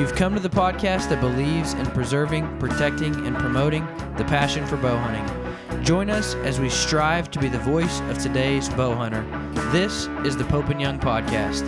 [0.00, 3.84] You've come to the podcast that believes in preserving, protecting, and promoting
[4.16, 5.84] the passion for bow hunting.
[5.84, 9.22] Join us as we strive to be the voice of today's bow hunter.
[9.72, 11.66] This is the Pope and Young Podcast.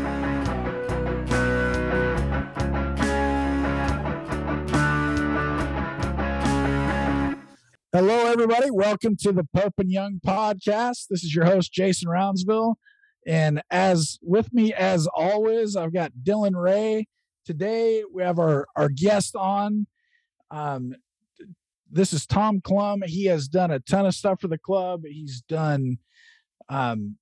[7.92, 8.70] Hello, everybody.
[8.70, 11.08] Welcome to the Pope and Young podcast.
[11.10, 12.76] This is your host, Jason Roundsville.
[13.26, 17.08] And as with me, as always, I've got Dylan Ray.
[17.44, 19.86] Today, we have our, our guest on.
[20.50, 20.94] Um,
[21.90, 23.02] this is Tom Clum.
[23.04, 25.02] He has done a ton of stuff for the club.
[25.04, 25.98] He's done,
[26.68, 27.16] um,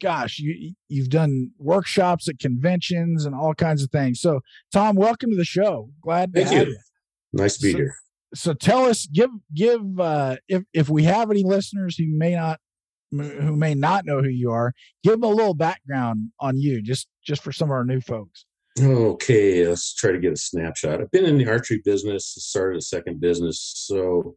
[0.00, 4.20] gosh, you, you've done workshops at conventions and all kinds of things.
[4.20, 4.40] So,
[4.72, 5.90] Tom, welcome to the show.
[6.00, 6.72] Glad to Thank have you.
[6.74, 6.78] you.
[7.34, 7.94] Nice to be So- here.
[8.34, 12.58] so tell us give give uh if if we have any listeners who may not
[13.10, 14.72] who may not know who you are
[15.04, 18.46] give them a little background on you just just for some of our new folks
[18.80, 21.00] Okay, let's try to get a snapshot.
[21.00, 23.72] I've been in the archery business, started a second business.
[23.74, 24.36] So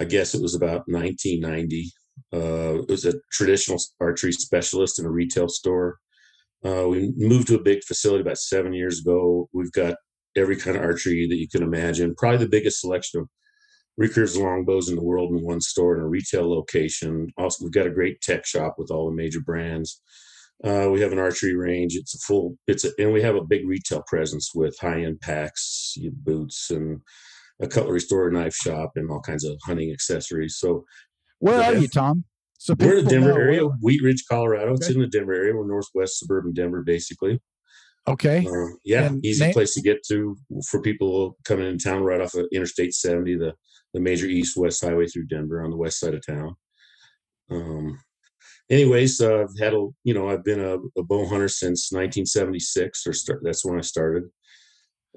[0.00, 1.92] I guess it was about 1990.
[2.32, 5.98] Uh, it was a traditional archery specialist in a retail store.
[6.64, 9.48] Uh, we moved to a big facility about seven years ago.
[9.52, 9.94] We've got
[10.36, 12.16] every kind of archery that you can imagine.
[12.16, 13.28] Probably the biggest selection of
[14.00, 17.28] recurves longbows in the world in one store in a retail location.
[17.38, 20.02] Also, we've got a great tech shop with all the major brands.
[20.64, 21.94] Uh, we have an archery range.
[21.96, 22.56] It's a full.
[22.66, 26.70] It's a, and we have a big retail presence with high end packs, you- boots,
[26.70, 27.00] and
[27.60, 30.56] a cutlery store, knife shop, and all kinds of hunting accessories.
[30.58, 30.84] So
[31.38, 32.24] where are you tom
[32.58, 34.72] so we're in the Denver know area, Wheat Ridge, Colorado.
[34.74, 35.54] It's in the Denver area.
[35.54, 37.38] We're northwest suburban Denver, basically.
[38.08, 40.36] okay Uh, yeah, And easy place to get to
[40.68, 43.54] for people coming in town right off of Interstate 70, the
[43.94, 46.54] the major east-west highway through Denver on the west side of town.
[47.50, 47.98] Um,
[48.70, 53.06] anyways, uh, I've had a you know I've been a, a bow hunter since 1976,
[53.06, 54.24] or start, that's when I started.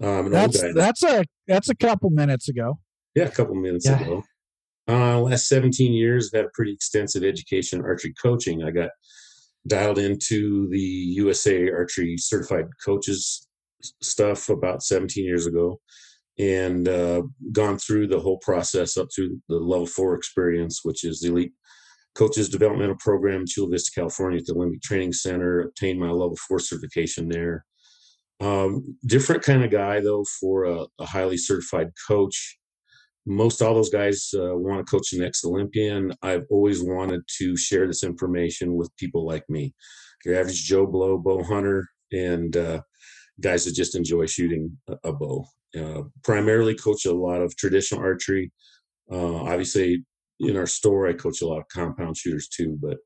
[0.02, 2.80] Um, that's that's a that's a couple minutes ago
[3.16, 4.02] Yeah, a couple minutes Yeah.
[4.02, 4.24] ago.
[4.88, 8.64] Uh, last 17 years, I've had a pretty extensive education archery coaching.
[8.64, 8.90] I got
[9.68, 13.48] dialed into the USA Archery Certified Coaches
[14.02, 15.80] stuff about 17 years ago
[16.40, 17.22] and uh,
[17.52, 21.54] gone through the whole process up to the level four experience, which is the Elite
[22.20, 26.38] Coaches Developmental Program in Chula Vista, California at the Olympic Training Center, obtained my level
[26.48, 27.66] four certification there.
[28.42, 32.60] Um, different kind of guy, though, for a, a highly certified coach
[33.30, 36.12] most all those guys uh, want to coach the next Olympian.
[36.24, 39.74] I've always wanted to share this information with people like me,
[40.26, 42.82] your average Joe Blow bow hunter, and uh,
[43.40, 45.46] guys that just enjoy shooting a, a bow.
[45.78, 48.52] Uh, primarily coach a lot of traditional archery.
[49.12, 50.04] Uh, obviously,
[50.40, 52.78] in our store, I coach a lot of compound shooters too.
[52.82, 52.98] But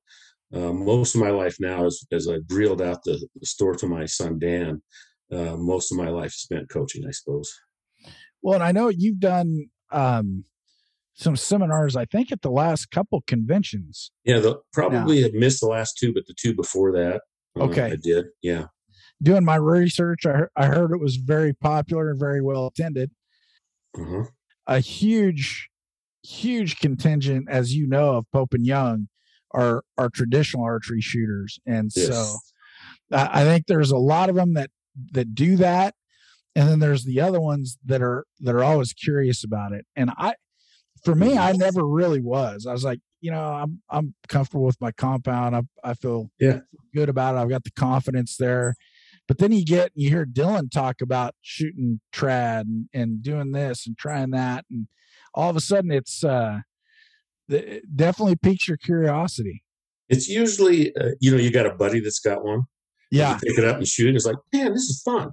[0.58, 3.88] uh, most of my life now, as, as I've reeled out the, the store to
[3.88, 4.82] my son Dan,
[5.32, 7.52] uh, most of my life spent coaching, I suppose.
[8.44, 10.44] well and i know you've done um
[11.16, 14.10] some seminars, I think, at the last couple conventions.
[14.26, 17.22] Yeah, the, probably have missed the last two, but the two before that,
[17.60, 17.92] uh, Okay.
[17.92, 18.26] I did.
[18.42, 18.66] Yeah,
[19.22, 23.12] Doing my research, I, heard- I heard it was very popular and very well attended.
[23.96, 24.24] uh-huh.
[24.66, 25.70] A huge,
[26.24, 29.08] huge contingent, as you know, of Pope and Young
[29.54, 32.08] are are traditional archery shooters, and Yes.
[32.08, 32.40] so
[33.12, 34.70] I think there's a lot of them that
[35.12, 35.94] that do that,
[36.56, 39.86] and then there's the other ones that are that are always curious about it.
[39.96, 40.34] And I,
[41.04, 42.66] for me, I never really was.
[42.66, 45.56] I was like, you know, I'm I'm comfortable with my compound.
[45.56, 46.62] I I feel Yeah.
[46.96, 47.40] good about it.
[47.40, 48.76] I've got the confidence there.
[49.28, 53.86] But then you get you hear Dylan talk about shooting trad and, and doing this
[53.86, 54.88] and trying that, and
[55.34, 56.60] all of a sudden it's uh,
[57.48, 59.64] the, it definitely piques your curiosity.
[60.10, 62.64] It's usually, uh, you know, you got a buddy that's got one.
[63.12, 64.16] Yeah, You pick it up and shoot.
[64.16, 65.32] It's like, man, this is fun.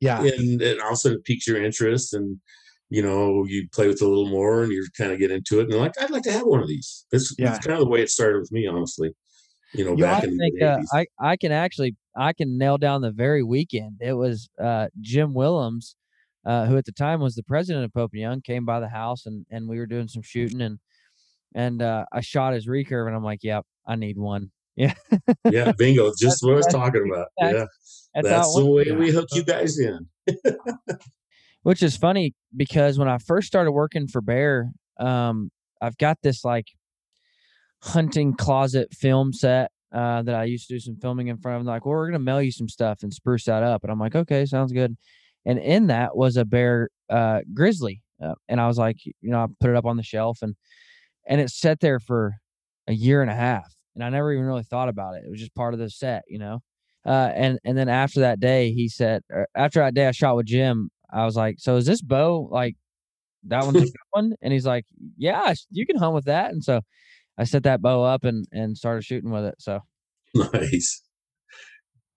[0.00, 2.38] yeah, and it also piques your interest and
[2.88, 5.58] you know you play with it a little more and you kind of get into
[5.58, 7.48] it and you're like i'd like to have one of these it's, Yeah.
[7.56, 9.10] it's kind of the way it started with me honestly
[9.74, 12.56] you know Yeah, back I in think the uh, I I can actually I can
[12.58, 13.96] nail down the very weekend.
[14.00, 15.96] It was uh, Jim Willems,
[16.46, 18.88] uh, who at the time was the president of Pope and Young, came by the
[18.88, 20.78] house and and we were doing some shooting and
[21.54, 24.50] and uh, I shot his recurve and I'm like, yep, I need one.
[24.78, 24.92] Yeah,
[25.50, 27.66] yeah bingo just what i was talking about that's- yeah
[28.22, 30.06] That's, that's the way we hook you guys in
[31.62, 34.70] which is funny because when I first started working for Bear,
[35.00, 35.50] um,
[35.80, 36.68] I've got this like
[37.82, 41.60] hunting closet film set uh, that I used to do some filming in front of.
[41.60, 43.98] And like, well, we're gonna mail you some stuff and spruce that up, and I'm
[43.98, 44.96] like, okay, sounds good.
[45.46, 49.40] And in that was a bear uh, grizzly, uh, and I was like, you know,
[49.40, 50.56] I put it up on the shelf and
[51.28, 52.34] and it sat there for
[52.88, 55.24] a year and a half, and I never even really thought about it.
[55.26, 56.60] It was just part of the set, you know.
[57.06, 60.36] Uh, and and then after that day, he said, or after that day I shot
[60.36, 62.76] with Jim, I was like, so is this bow like
[63.44, 64.34] that one's a good one?
[64.42, 64.84] And he's like,
[65.16, 66.52] yeah, you can hunt with that.
[66.52, 66.80] And so
[67.38, 69.56] I set that bow up and and started shooting with it.
[69.58, 69.80] So
[70.34, 71.02] nice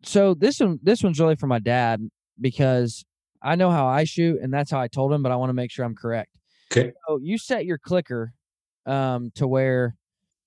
[0.03, 2.01] so this one this one's really for my dad
[2.39, 3.03] because
[3.41, 5.53] I know how I shoot and that's how I told him, but I want to
[5.53, 6.37] make sure I'm correct.
[6.71, 8.33] okay So you set your clicker
[8.85, 9.95] um to where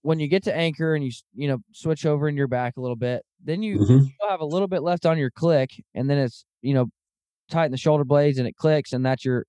[0.02, 2.80] when you get to anchor and you you know switch over in your back a
[2.80, 4.12] little bit, then you Mhm.
[4.16, 6.86] still have a little bit left on your click, and then it's you know
[7.50, 9.46] tighten the shoulder blades and it clicks, and that's your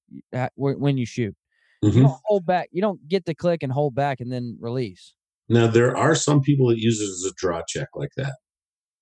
[0.55, 1.35] when you shoot.
[1.91, 2.03] You Mhm.
[2.03, 2.69] don't hold back.
[2.71, 5.15] You don't get the click and hold back and then release.
[5.49, 8.35] now there are some people that use it as a draw check like that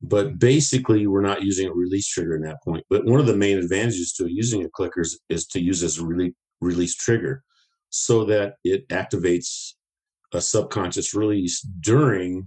[0.02, 3.36] but basically we're not using a release trigger in that point but one of the
[3.36, 7.44] main advantages to using a clicker is, is to use as a rele- release trigger
[7.90, 9.74] so that it activates
[10.34, 12.46] a subconscious release during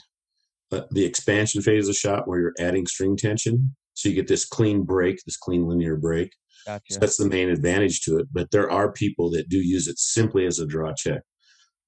[0.73, 4.27] uh, the expansion phase of the shot where you're adding string tension so you get
[4.27, 6.31] this clean break this clean linear break
[6.67, 6.95] Gotcha.
[6.95, 8.29] so that's the main advantage to it.
[8.33, 11.23] But there are people that do use it simply as a draw check.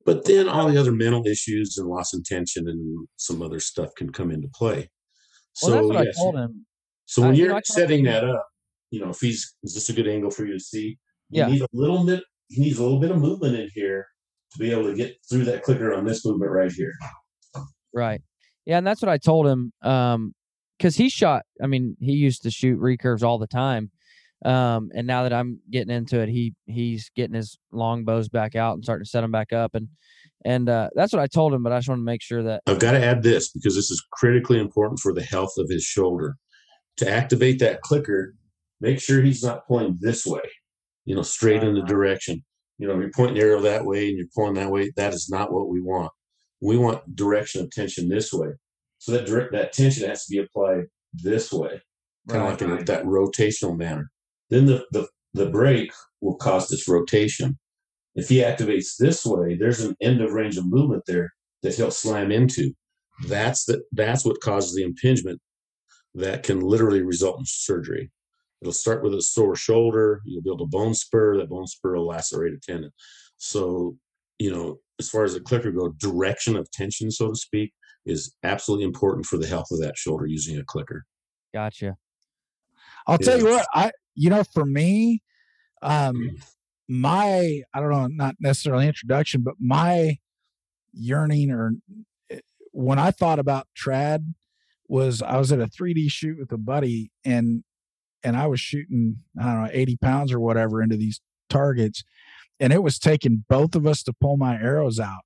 [0.05, 3.91] But then all the other mental issues and loss of tension and some other stuff
[3.97, 4.91] can come into play.
[5.63, 6.67] Well, that's So what yes, I told him.
[7.07, 8.47] so when you you're know, setting that up,
[8.91, 10.99] you know, if he's is this a good angle for you to see?
[11.31, 11.49] You Yeah.
[11.49, 12.23] need a little bit.
[12.49, 14.07] He needs a little bit of movement in here
[14.53, 16.93] to be able to get through that clicker on this movement right here.
[17.93, 18.23] Right.
[18.65, 19.73] Yeah, and that's what I told him.
[19.83, 20.35] Um,
[20.79, 21.45] because he shot.
[21.63, 23.91] I mean, he used to shoot recurves all the time.
[24.45, 28.55] Um, and now that I'm getting into it, he he's getting his long bows back
[28.55, 29.89] out and starting to set them back up, and
[30.47, 31.63] and uh, that's what I told him.
[31.63, 33.91] But I just want to make sure that I've got to add this because this
[33.91, 36.37] is critically important for the health of his shoulder.
[36.99, 38.35] To activate that clicker,
[38.81, 40.41] make sure he's not pulling this way,
[41.05, 42.43] you know, straight in the direction.
[42.79, 45.13] You know, if you're pointing the arrow that way and you're pulling that way, that
[45.13, 46.13] is not what we want.
[46.63, 48.49] We want direction of tension this way.
[48.99, 51.83] So that direct, that tension has to be applied this way,
[52.29, 54.11] kind of like in that rotational manner.
[54.49, 57.59] Then the, the, the break will cause this rotation.
[58.17, 61.33] If he activates this way, there's an end of range of movement there
[61.63, 62.73] that he'll slam into.
[63.29, 65.41] That's the that's what causes the impingement
[66.15, 68.11] that can literally result in surgery.
[68.63, 70.23] It'll start with a sore shoulder.
[70.25, 71.37] You'll build a bone spur.
[71.37, 72.91] That bone spur will lacerate a tendon.
[73.37, 73.97] So,
[74.39, 77.73] you know, as far as the clicker go, direction of tension, so to speak,
[78.07, 81.05] is absolutely important for the health of that shoulder using a clicker.
[81.53, 81.97] gotcha.
[83.07, 85.23] I'll tell you what, I you know, for me,
[85.83, 86.37] um,
[86.89, 90.19] my I don't know, not necessarily introduction, but my
[90.93, 91.73] yearning or
[92.31, 92.41] eh,
[92.73, 94.35] when I thought about trad
[94.89, 97.65] was I was at a 3D shoot with a buddy and
[98.23, 102.03] and I was shooting I don't know 80 pounds or whatever into these targets,
[102.59, 105.23] and it was taking both of us to pull my arrows out.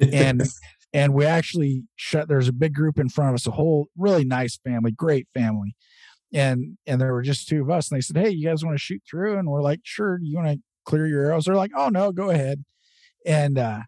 [0.00, 0.42] And
[0.92, 4.24] and we actually shut there's a big group in front of us a whole really
[4.24, 5.74] nice family great family.
[6.32, 8.76] And and there were just two of us and they said hey you guys want
[8.76, 9.38] to shoot through?
[9.38, 10.58] And we're like sure do you want to
[10.90, 12.64] clear your arrows they're like oh no go ahead
[13.26, 13.80] And uh,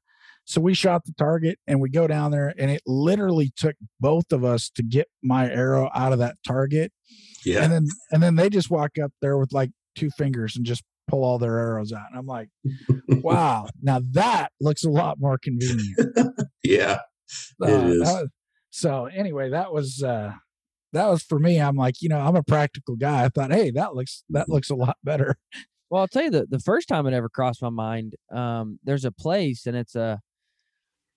[0.45, 4.33] so we shot the target and we go down there, and it literally took both
[4.33, 6.93] of us to get my arrow out of that target.
[7.47, 7.63] Yeah.
[7.63, 10.83] And then and then they just walk up there with like two fingers and just
[11.09, 12.07] pull all their arrows out.
[12.11, 12.49] And I'm like,
[13.09, 15.99] wow, now that looks a lot more convenient.
[16.65, 16.99] yeah.
[17.63, 18.01] Uh, It is.
[18.01, 18.29] was-
[18.71, 20.33] so anyway, that was uh
[20.93, 21.59] that was for me.
[21.59, 23.25] I'm like, you know, I'm a practical guy.
[23.25, 25.37] I thought, hey, that looks that looks a lot better.
[25.93, 28.15] Well, I'll tell you the the first time it ever crossed my mind.
[28.33, 30.21] Um, there's a place, and it's a.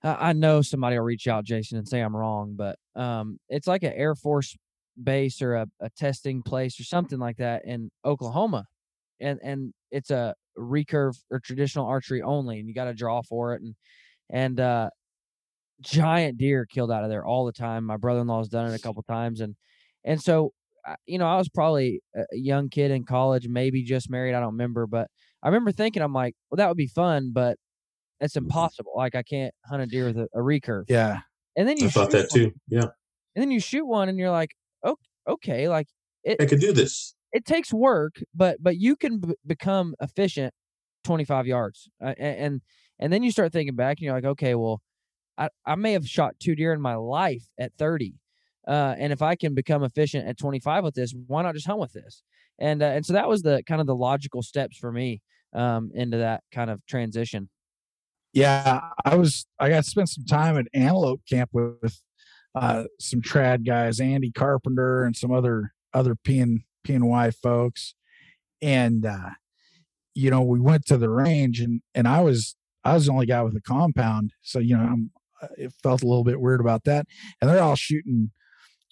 [0.03, 3.83] I know somebody will reach out, Jason, and say I'm wrong, but um, it's like
[3.83, 4.53] an Air Force
[5.01, 8.65] base or a, a testing place or something like that in Oklahoma,
[9.21, 13.53] and and it's a recurve or traditional archery only, and you got to draw for
[13.53, 13.75] it, and
[14.29, 14.89] and uh,
[15.79, 17.85] giant deer killed out of there all the time.
[17.85, 19.55] My brother-in-law's done it a couple times, and
[20.03, 20.51] and so
[21.05, 24.33] you know, I was probably a young kid in college, maybe just married.
[24.35, 25.07] I don't remember, but
[25.43, 27.57] I remember thinking, I'm like, well, that would be fun, but
[28.19, 28.93] it's impossible.
[28.95, 30.85] Like I can't hunt a deer with a, a recurve.
[30.87, 31.19] Yeah.
[31.55, 32.51] And then you I thought that one- too.
[32.67, 32.85] Yeah.
[33.35, 34.51] And then you shoot one, and you're like,
[34.83, 34.95] oh,
[35.27, 35.87] okay, like
[36.23, 37.15] it I could do this.
[37.33, 40.53] it takes work, but but you can b- become efficient
[41.03, 42.61] 25 yards, uh, and
[42.97, 44.81] and then you start thinking back, and you're like, okay, well,
[45.37, 48.13] I I may have shot two deer in my life at 30,
[48.67, 51.79] uh, and if I can become efficient at 25 with this, why not just hunt
[51.79, 52.23] with this?
[52.59, 55.21] And uh, and so that was the kind of the logical steps for me
[55.53, 57.49] um, into that kind of transition.
[58.33, 59.45] Yeah, I was.
[59.59, 62.01] I got to spend some time at Antelope Camp with,
[62.53, 67.95] uh, some trad guys, Andy Carpenter, and some other other PN PNY folks,
[68.61, 69.31] and uh,
[70.13, 73.25] you know we went to the range, and and I was I was the only
[73.25, 76.61] guy with a compound, so you know I'm, uh, it felt a little bit weird
[76.61, 77.05] about that,
[77.41, 78.31] and they're all shooting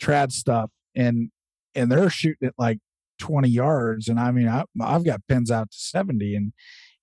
[0.04, 1.30] trad stuff, and
[1.76, 2.80] and they're shooting at like
[3.20, 6.54] 20 yards, and I mean I, I've got pins out to 70, and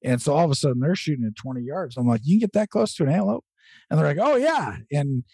[0.03, 1.97] and so all of a sudden they're shooting at 20 yards.
[1.97, 3.45] I'm like, you can get that close to an antelope?
[3.89, 4.77] And they're like, oh, yeah.
[4.91, 5.25] And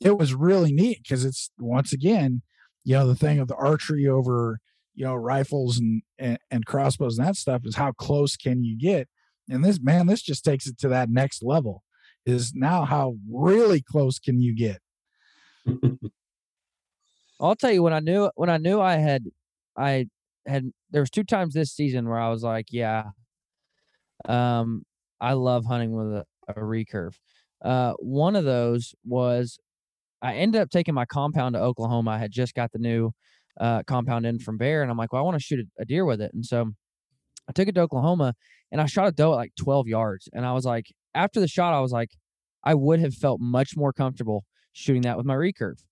[0.00, 2.42] it was really neat because it's once again,
[2.84, 4.60] you know, the thing of the archery over,
[4.94, 8.78] you know, rifles and, and, and crossbows and that stuff is how close can you
[8.78, 9.08] get?
[9.48, 11.82] And this, man, this just takes it to that next level
[12.24, 14.78] is now how really close can you get?
[17.40, 19.24] I'll tell you when I knew when I knew I had
[19.76, 20.06] I
[20.46, 23.04] had there was two times this season where I was like, yeah,
[24.26, 24.84] um,
[25.20, 27.14] I love hunting with a, a recurve.
[27.62, 29.58] Uh, one of those was
[30.22, 32.12] I ended up taking my compound to Oklahoma.
[32.12, 33.12] I had just got the new
[33.60, 35.84] uh, compound in from Bear, and I'm like, well, I want to shoot a, a
[35.84, 36.72] deer with it, and so
[37.48, 38.34] I took it to Oklahoma,
[38.70, 41.48] and I shot a doe at like 12 yards, and I was like, after the
[41.48, 42.10] shot, I was like,
[42.64, 45.82] I would have felt much more comfortable shooting that with my recurve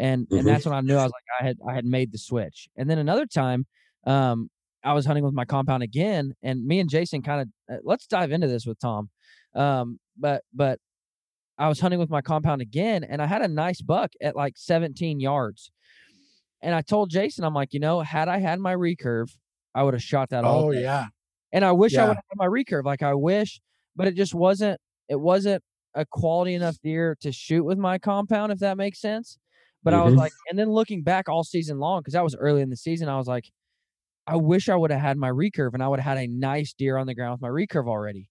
[0.00, 0.38] and Mhm.
[0.38, 2.68] and that's when I knew I was like I had I had made the switch.
[2.76, 3.66] And then another time,
[4.06, 4.50] um,
[4.82, 8.06] I was hunting with my compound again, and me and Jason kind of uh, let's
[8.06, 9.10] dive into this with Tom.
[9.54, 10.78] Um, but but
[11.58, 14.54] I was hunting with my compound again, and I had a nice buck at like
[14.56, 15.70] 17 yards.
[16.62, 19.34] And I told Jason, I'm like, you know, had I had my recurve,
[19.74, 20.64] I would have shot that all.
[20.66, 21.06] Oh, day." yeah.
[21.52, 22.84] And I wish I would have had my recurve.
[22.84, 23.60] Like I wish,
[23.96, 24.80] but it just wasn't.
[25.08, 25.62] It wasn't
[25.94, 29.36] a quality enough deer to shoot with my compound, if that makes sense.
[29.82, 30.16] But I was Mhm.
[30.16, 33.08] like, and then looking back all season long, because that was early in the season,
[33.08, 33.50] I was like,
[34.26, 36.72] I wish I would have had my recurve and I would have had a nice
[36.74, 38.28] deer on the ground with my recurve already.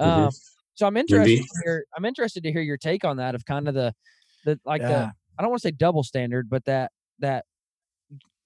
[0.00, 0.28] Mhm.
[0.28, 0.30] Um,
[0.74, 1.44] so I'm interested.
[1.44, 3.94] To hear, I'm interested to hear your take on that of kind of the,
[4.44, 4.88] the like Yeah.
[4.88, 7.46] the I don't want to say double standard, but that that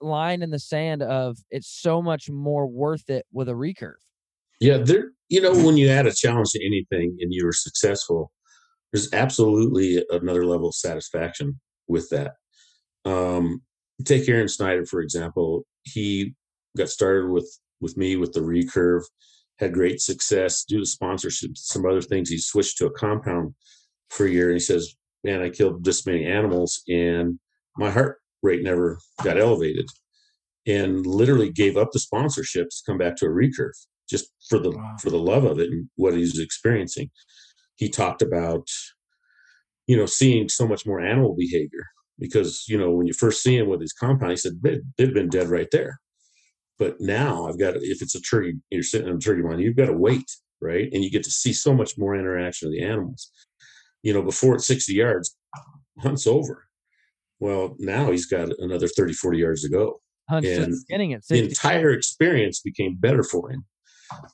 [0.00, 3.94] line in the sand of it's so much more worth it with a recurve.
[4.60, 5.12] Yeah, there.
[5.28, 8.32] You know, when you add a challenge to anything and you're successful,
[8.92, 12.34] there's absolutely another level of satisfaction with that.
[13.06, 13.62] Um,
[14.04, 15.64] take Aaron Snyder for example.
[15.84, 16.34] He
[16.76, 17.48] got started with
[17.80, 19.04] with me with the recurve,
[19.58, 22.28] had great success due to sponsorships, some other things.
[22.28, 23.54] He switched to a compound
[24.10, 24.94] for a year, and he says,
[25.24, 27.38] "Man, I killed this many animals, and
[27.76, 29.86] my heart rate never got elevated."
[30.66, 33.70] And literally gave up the sponsorships to come back to a recurve
[34.10, 34.96] just for the Wow.
[35.00, 37.10] for the love of it and what he's experiencing.
[37.76, 38.68] He talked about,
[39.86, 41.84] you know, seeing so much more animal behavior
[42.18, 45.14] because you know when you first see him with his compound, he said "They- they've
[45.14, 46.00] been dead right there.
[46.78, 49.76] But now I've got if it's a turkey, you're sitting on a turkey line, you've
[49.76, 50.30] got to wait,
[50.60, 50.88] right?
[50.92, 53.30] And you get to see so much more interaction of the animals.
[54.02, 55.36] You know, before at 60 yards,
[56.00, 56.64] hunt's over.
[57.40, 61.24] Well, now he's got another 30, 40 yards to go Hunt's And getting it.
[61.28, 63.64] the entire experience became better for him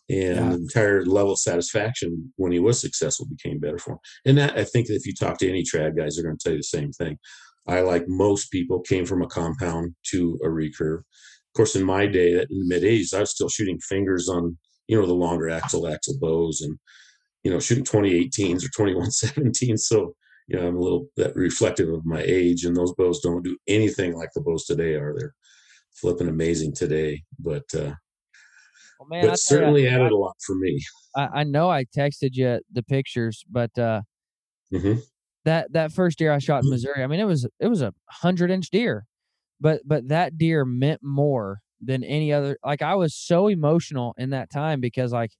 [0.08, 0.48] and Yeah.
[0.50, 4.56] the entire level of satisfaction when he was successful became better for him and that
[4.58, 6.58] i think that if you talk to any trad guys they're going to tell you
[6.58, 7.18] the same thing
[7.66, 12.06] i like most people came from a compound to a recurve of course in my
[12.06, 14.56] day in the mid 80s i was still shooting fingers on
[14.88, 16.78] you know the longer axle axle bows and
[17.42, 19.76] you know, shooting 2018s or 2117.
[19.78, 20.14] So,
[20.48, 23.56] you know, I'm a little that reflective of my age, and those bows don't do
[23.68, 25.14] anything like the bows today are.
[25.16, 25.34] They're
[25.94, 27.94] flipping amazing today, but uh,
[28.98, 30.80] well, man, but certainly you, added I, a lot for me.
[31.16, 34.02] I, I, know I texted you the pictures, but uh,
[34.72, 35.00] mm-hmm.
[35.44, 36.70] That that first deer I shot in mm-hmm.
[36.70, 39.06] Missouri, I mean, it was it was a hundred inch deer,
[39.60, 42.56] but but that deer meant more than any other.
[42.64, 45.32] Like I was so emotional in that time because like,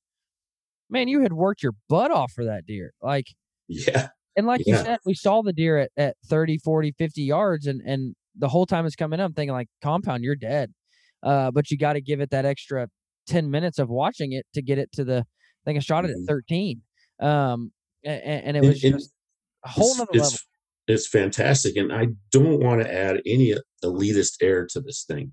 [0.91, 2.93] man, you had worked your butt off for that deer.
[3.01, 3.27] Like,
[3.69, 4.09] yeah.
[4.37, 4.79] And like yeah.
[4.79, 8.49] you said, we saw the deer at, at 30, 40, 50 yards and, and the
[8.49, 10.73] whole time it's coming up, I'm thinking like compound, you're dead.
[11.23, 12.89] Uh, but you got to give it that extra
[13.27, 16.11] 10 minutes of watching it to get it to the, I think I shot it
[16.11, 16.27] at mm-hmm.
[16.27, 16.81] 13.
[17.21, 17.73] Um,
[18.05, 19.12] and, and it was just
[19.65, 20.39] a whole nother level.
[20.89, 21.77] It's fantastic.
[21.77, 23.55] And I don't want to add any
[23.85, 25.33] elitist air to this thing.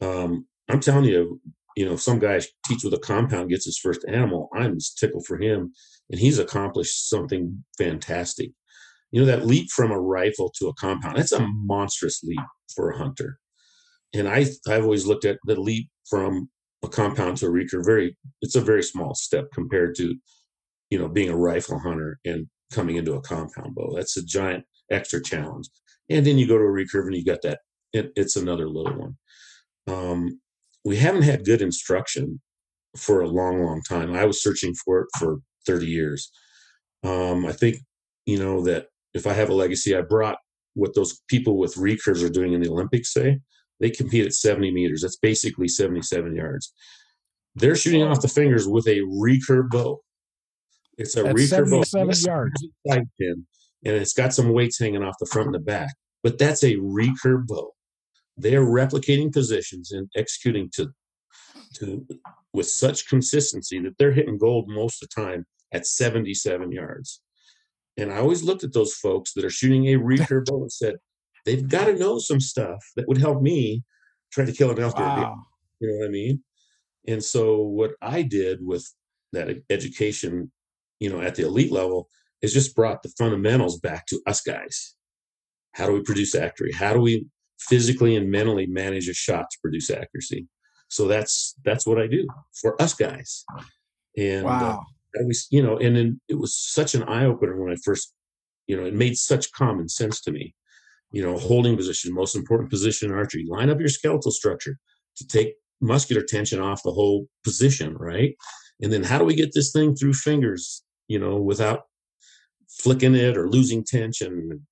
[0.00, 1.40] Um, I'm telling you,
[1.76, 4.48] you know, if some guy teach with a compound gets his first animal.
[4.54, 5.72] I'm tickled for him,
[6.10, 8.50] and he's accomplished something fantastic.
[9.10, 12.40] You know, that leap from a rifle to a compound, that's a monstrous leap
[12.74, 13.38] for a hunter.
[14.14, 16.48] And I, I've always looked at the leap from
[16.82, 20.14] a compound to a recurve very, it's a very small step compared to,
[20.90, 23.92] you know, being a rifle hunter and coming into a compound bow.
[23.94, 25.68] That's a giant extra challenge.
[26.10, 27.60] And then you go to a recurve and you got that,
[27.92, 29.16] it, it's another little one
[29.86, 30.40] um,
[30.84, 32.40] we haven't had good instruction
[32.96, 34.14] for a long, long time.
[34.14, 36.30] I was searching for it for 30 years.
[37.04, 37.76] Um, I think,
[38.26, 40.38] you know, that if I have a legacy, I brought
[40.74, 43.38] what those people with recurves are doing in the Olympics say.
[43.80, 45.02] They compete at 70 meters.
[45.02, 46.72] That's basically 77 yards.
[47.54, 50.00] They're shooting off the fingers with a recurve bow.
[50.98, 51.82] It's a recurve bow.
[51.82, 52.66] 77 yards.
[52.86, 53.46] Side pin,
[53.84, 55.94] and it's got some weights hanging off the front and the back.
[56.22, 57.72] But that's a recurve bow
[58.36, 60.90] they are replicating positions and executing to
[61.74, 62.06] to
[62.52, 67.22] with such consistency that they're hitting gold most of the time at 77 yards.
[67.96, 70.96] And I always looked at those folks that are shooting a recurve bow and said,
[71.46, 73.84] they've got to know some stuff that would help me
[74.32, 75.38] try to kill an elk wow.
[75.80, 76.42] You know what I mean?
[77.08, 78.86] And so what I did with
[79.32, 80.52] that education,
[81.02, 82.08] you know, at the elite level
[82.42, 84.94] has just brought the fundamentals back to us guys.
[85.72, 86.76] How do we produce accuracy?
[86.76, 87.26] How do we
[87.68, 90.46] physically and mentally manage a shot to produce accuracy.
[90.88, 92.26] So that's that's what I do
[92.60, 93.44] for us guys.
[94.16, 94.80] And uh, wow.
[95.18, 98.12] uh, was, you know, and then it was such an eye opener when I first,
[98.66, 100.54] you know, it made such common sense to me.
[101.10, 103.44] You know, holding position, most important position in archery.
[103.46, 104.78] Line up your skeletal structure
[105.16, 108.34] to take muscular tension off the whole position, right?
[108.80, 111.82] And then how do we get this thing through fingers, you know, without
[112.68, 114.66] flicking it or losing tension?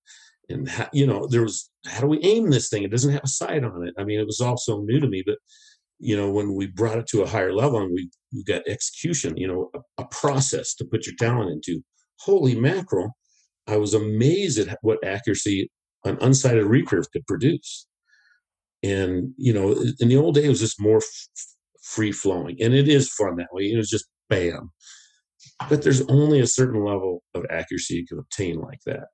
[0.50, 2.82] and how, you know there was how do we aim this thing?
[2.82, 3.94] It doesn't have a sight on it.
[3.98, 5.38] I mean it was all so new to me but
[5.98, 9.36] you know when we brought it to a higher level and we, we got execution
[9.36, 11.82] you know a, a process to put your talent into.
[12.20, 13.16] Holy mackerel
[13.66, 15.70] i was amazed at what accuracy
[16.04, 17.86] an unsighted recurve could produce.
[18.82, 21.28] And you know in the old days it was just more f-
[21.82, 22.56] free flowing.
[22.60, 23.64] And it is fun that way.
[23.64, 24.70] It was just bam
[25.68, 29.08] but there's only a certain level of accuracy you can obtain like that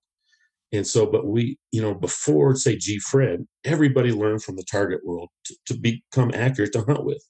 [0.72, 5.00] and so, but we, you know, before say G Fred, everybody learned from the target
[5.04, 7.22] world to, to become accurate to hunt with.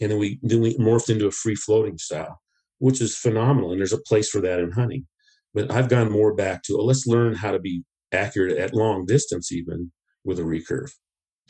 [0.00, 2.40] And then we then we morphed into a free floating style,
[2.78, 3.72] which is phenomenal.
[3.72, 5.06] And there's a place for that in hunting.
[5.52, 7.82] But I've gone more back to oh, let's learn how to be
[8.12, 9.92] accurate at long distance, even
[10.24, 10.92] with a recurve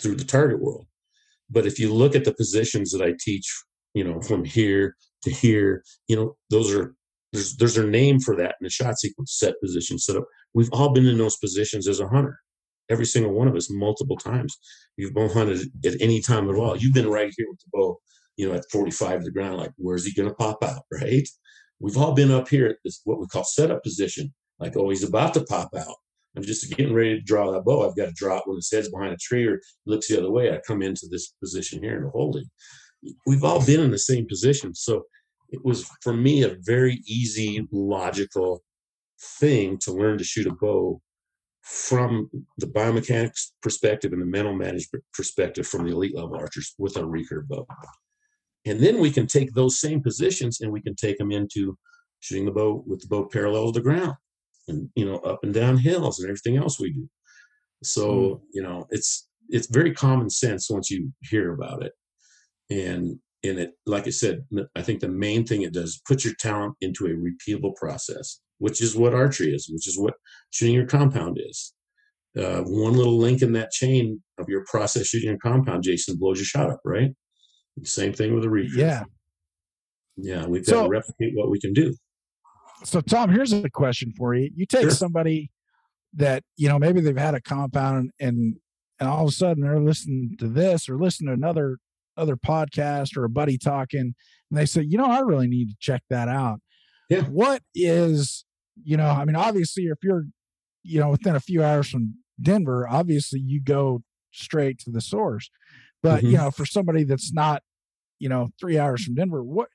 [0.01, 0.87] through the target world.
[1.51, 3.47] But if you look at the positions that I teach,
[3.93, 6.95] you know, from here to here, you know, those are
[7.33, 10.25] there's there's a name for that in the shot sequence, set position, up.
[10.55, 12.39] We've all been in those positions as a hunter.
[12.91, 14.57] Every single one of us, multiple times.
[14.97, 16.77] You've bow hunted at any time at all.
[16.77, 18.01] You've been right here with the bow,
[18.37, 21.27] you know, at 45 to the ground, like where's he gonna pop out, right?
[21.79, 25.05] We've all been up here at this what we call setup position, like oh, he's
[25.05, 25.97] about to pop out.
[26.37, 27.89] I'm just getting ready to draw that bow.
[27.89, 30.31] I've got to draw it when his head's behind a tree or looks the other
[30.31, 30.53] way.
[30.53, 32.47] I come into this position here and hold it.
[33.27, 34.75] We've all been in the same position.
[34.75, 35.05] So
[35.51, 38.63] it was for me a very easy, logical
[39.39, 41.01] thing to learn to shoot a bow
[41.63, 46.97] from the biomechanics perspective and the mental management perspective from the elite level archers with
[46.97, 47.67] a recurve bow.
[48.67, 51.77] And then we can take those same positions and we can take them into
[52.21, 54.15] shooting the bow with the bow parallel to the ground
[54.69, 57.09] and you know up and down hills and everything else we do.
[57.83, 58.41] So, mm.
[58.53, 61.93] you know, it's it's very common sense once you hear about it.
[62.71, 64.45] And and it like i said
[64.77, 68.41] i think the main thing it does is put your talent into a repeatable process
[68.59, 70.15] which is what archery is which is what
[70.51, 71.73] shooting your compound is.
[72.39, 76.39] Uh, one little link in that chain of your process shooting your compound jason blows
[76.39, 77.11] your shot up right?
[77.83, 79.03] Same thing with a recurve yeah.
[80.17, 81.95] Yeah we've got so, to replicate what we can do.
[82.85, 84.51] So Tom, here's a question for you.
[84.55, 84.91] You take Sure.
[84.91, 85.51] somebody
[86.15, 88.57] that, you know, maybe they've had a compound and
[88.99, 91.79] and all of a sudden they're listening to this or listening to another
[92.21, 94.15] other podcast or a buddy talking
[94.51, 96.61] and they say, you know, I really need to check that out.
[97.09, 97.23] Yeah.
[97.23, 98.45] What is,
[98.83, 100.25] you know, I mean, obviously if you're,
[100.83, 104.03] you know, within a few hours from Denver, obviously you go
[104.33, 105.51] straight to the source.
[106.03, 106.37] But you Mhm.
[106.45, 107.63] know, for somebody that's not,
[108.19, 109.69] you know, three hours from Denver, what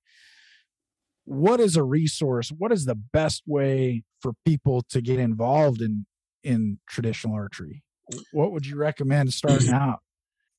[1.28, 6.06] what is a resource what is the best way for people to get involved in
[6.44, 7.84] in traditional archery
[8.32, 10.00] what would you recommend starting out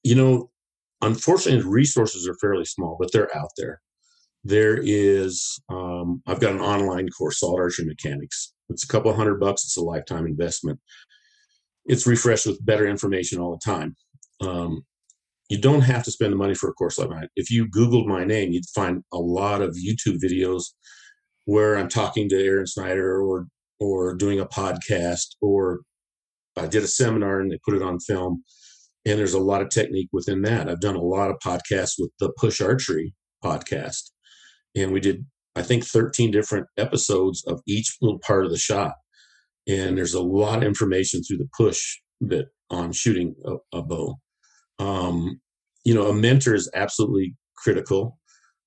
[0.02, 0.50] you know,
[1.02, 3.80] unfortunately, resources are fairly small, but they're out there.
[4.44, 8.52] There is, um, I've got an online course, Salt Archery Mechanics.
[8.68, 9.64] It's a couple hundred bucks.
[9.64, 10.78] It's a lifetime investment.
[11.84, 13.96] It's refreshed with better information all the time.
[14.40, 14.84] Um,
[15.48, 17.28] you don't have to spend the money for a course like mine.
[17.36, 20.64] If you Googled my name, you'd find a lot of YouTube videos
[21.44, 23.46] where I'm talking to Aaron Snyder or
[23.78, 25.80] or doing a podcast or
[26.56, 28.42] I did a seminar and they put it on film
[29.06, 30.68] and there's a lot of technique within that.
[30.68, 34.10] I've done a lot of podcasts with the Push Archery podcast,
[34.74, 35.24] and we did
[35.56, 38.92] I think 13 different episodes of each little part of the shot.
[39.66, 44.16] And there's a lot of information through the push bit on shooting a, a bow.
[44.78, 45.40] Um,
[45.84, 48.18] you know, a mentor is absolutely critical.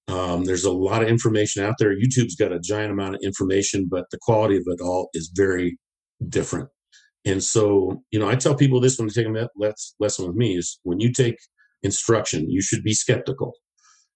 [0.08, 1.96] Um, there's a lot of information out there.
[1.96, 5.78] YouTube's got a giant amount of information, but the quality of it all is very
[6.28, 6.70] different.
[7.30, 10.58] And so, you know, I tell people this when they take a lesson with me
[10.58, 11.38] is when you take
[11.84, 13.54] instruction, you should be skeptical.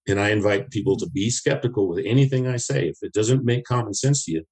[0.08, 2.88] And I invite people to be skeptical with anything I say.
[2.88, 4.44] If it doesn't make common sense to you,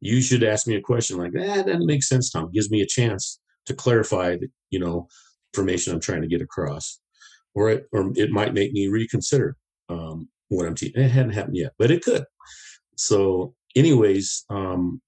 [0.00, 2.80] you should ask me a question like, "That doesn't make sense, Tom." It Gives me
[2.80, 5.08] a chance to clarify, the, you know,
[5.52, 7.00] information I'm trying to get across,
[7.54, 9.56] or it, or it might make me reconsider
[9.88, 11.02] um, what I'm teaching.
[11.02, 12.24] It hadn't happened yet, but it could.
[12.96, 15.00] So, anyways, um,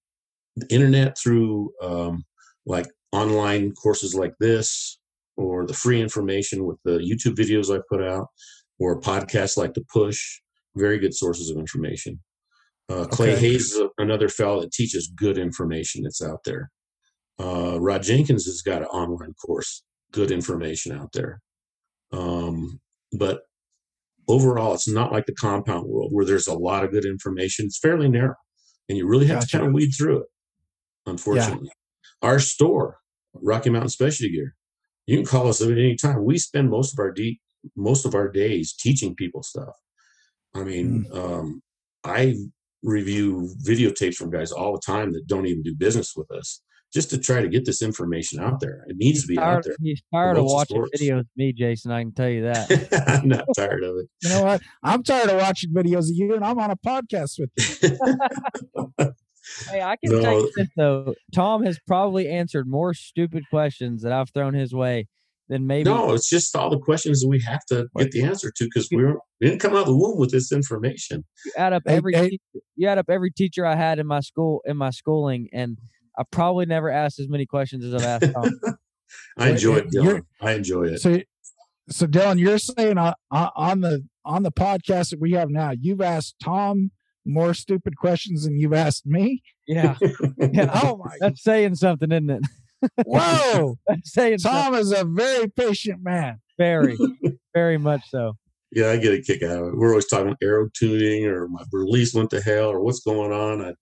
[0.57, 2.25] the internet through um,
[2.67, 4.99] like online courses like this,
[5.37, 8.29] or the free information with the YouTube videos I put out,
[8.79, 10.41] or podcasts like The Push,
[10.77, 12.21] very good sources of information.
[12.89, 13.41] Uh, Clay Okay.
[13.41, 16.71] Hayes is a- another fellow that teaches good information that's out there.
[17.41, 21.41] Uh, Rod Jenkins has got an online course, good information out there.
[22.13, 22.81] Um,
[23.13, 23.43] but
[24.27, 27.67] overall, it's not like the compound world where there's a lot of good information.
[27.67, 28.35] It's fairly narrow,
[28.89, 30.27] and you really have to kind of weed through it.
[31.07, 31.71] Unfortunately,
[32.23, 32.99] our store,
[33.35, 34.55] Rocky Mountain Specialty Gear,
[35.07, 36.25] you can call us at any time.
[36.25, 37.41] We spend most of our de-
[37.77, 39.75] most of our days teaching people stuff.
[40.55, 41.63] I mean, um,
[42.05, 42.37] I
[42.83, 47.11] review videotapes from guys all the time that don't even do business with us, just
[47.11, 48.85] to try to get this information out there.
[48.89, 49.75] It needs to be out there.
[49.83, 51.03] he's tired of watching sports.
[51.03, 51.91] videos of me, Jason.
[51.91, 53.05] I can tell you that.
[53.23, 54.09] I'm not tired of it.
[54.23, 57.39] you know what i'm tired of watching videos of you and i'm on a podcast
[57.39, 57.51] with
[58.99, 59.11] you
[59.71, 60.39] hey, I can tell No.
[60.39, 61.15] you this though.
[61.35, 65.07] Tom has probably answered more stupid questions that I've thrown his way
[65.49, 65.89] than maybe.
[65.91, 69.05] No, it's just all the questions we have to get the answer to because we
[69.05, 71.25] we didn't come out of the womb with this information.
[71.45, 72.31] you add up every hey.
[72.31, 72.43] teacher,
[72.77, 75.79] you add up every teacher I had in my school in my schooling, and
[76.19, 78.61] I probably never asked as many questions as I've asked Tom.
[79.39, 80.23] I enjoy it, Dylan.
[80.43, 81.01] I enjoy it.
[81.01, 81.21] so
[81.91, 86.03] so dylan you're saying on, on the on the podcast that we have now you've
[86.03, 86.91] asked tom
[87.29, 89.97] more stupid questions than you've asked me yeah,
[90.39, 90.71] yeah.
[90.83, 92.43] oh my That's saying something, isn't it?
[93.07, 94.63] whoa That's saying something.
[94.63, 96.97] tom is a very patient man Very,
[97.55, 98.33] very much so.
[98.71, 99.77] Yeah, I get a kick out of it.
[99.79, 103.65] We're always talking arrow tuning or my release went to hell or what's going on.
[103.65, 103.73] I,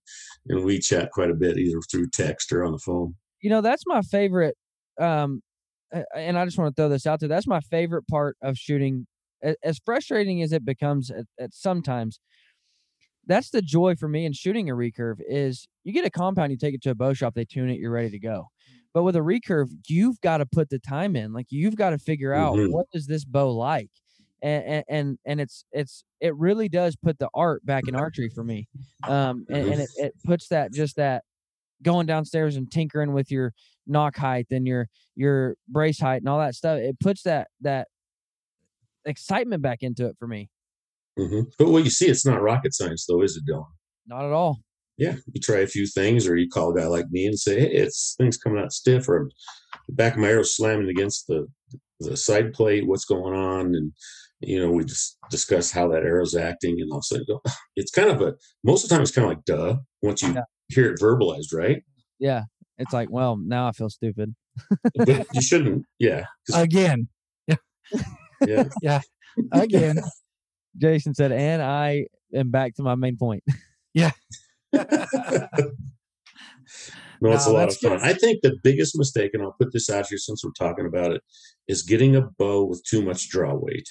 [0.49, 3.15] and we chat quite a bit either through text or on the phone.
[3.43, 4.57] you know that's my favorite
[5.01, 5.43] um
[6.15, 9.07] and i just want to throw this out there that's my favorite part of shooting
[9.63, 12.21] as frustrating as it becomes at, at sometimes
[13.27, 16.59] that's the joy for me in shooting a recurve is you get a compound you
[16.59, 18.49] take it to a bow shop they tune it you're ready to go.
[18.95, 21.99] But with a recurve you've got to put the time in like you've got to
[21.99, 22.69] figure out Mhm.
[22.69, 23.91] what is this bow like?
[24.43, 28.29] And, and and and it's it's it really does put the art back in archery
[28.29, 28.69] for me
[29.07, 31.25] um and, and it, it puts that just that
[31.83, 33.53] going downstairs and tinkering with your
[33.87, 37.89] nock height and your your brace height and all that stuff it puts that that
[39.05, 40.51] excitement back into it for me
[41.17, 43.67] hmm But what you see, it's not rocket science, though, is it, Dylan?
[44.07, 44.59] not at all
[44.99, 47.61] Yeah, you try a few things, or you call a guy like me and say,
[47.61, 49.29] "Hey, it's things coming out stiff," or
[49.89, 51.47] the back of my arrow slamming against the
[52.01, 52.87] the side plate.
[52.87, 53.75] What's going on?
[53.75, 53.93] And
[54.41, 57.41] you know, we just discuss how that arrow's acting, and all of a sudden, go,
[57.77, 60.33] it's kind of a most of the time it's kind of like duh once you
[60.35, 60.43] Yeah.
[60.69, 61.83] hear it verbalized, right?
[62.19, 62.45] yeah
[62.79, 64.35] it's like well now i feel stupid
[65.35, 66.25] you shouldn't, Yeah.
[66.55, 67.09] again
[68.47, 68.65] Yeah.
[68.81, 69.01] yeah.
[69.53, 69.99] again
[70.79, 73.43] jason said and i am back to my main point
[73.95, 74.11] yeah.
[77.21, 77.93] No, it's a lot of fun.
[77.93, 78.03] good.
[78.03, 81.13] I think the biggest mistake, and I'll put this out here since we're talking about
[81.13, 81.23] it,
[81.67, 83.89] is getting a bow with too much draw weight.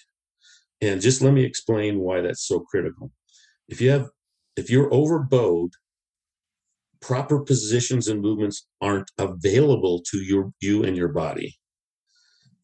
[0.82, 3.12] And just let me explain why that's so critical.
[3.68, 4.10] If you have,
[4.56, 5.72] if you're overbowed,
[7.02, 11.58] proper positions and movements aren't available to your you and your body.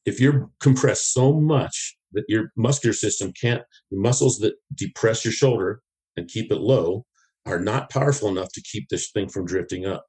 [0.05, 5.31] If you're compressed so much that your muscular system can't, the muscles that depress your
[5.31, 5.81] shoulder
[6.17, 7.05] and keep it low
[7.45, 10.05] are not powerful enough to keep this thing from drifting up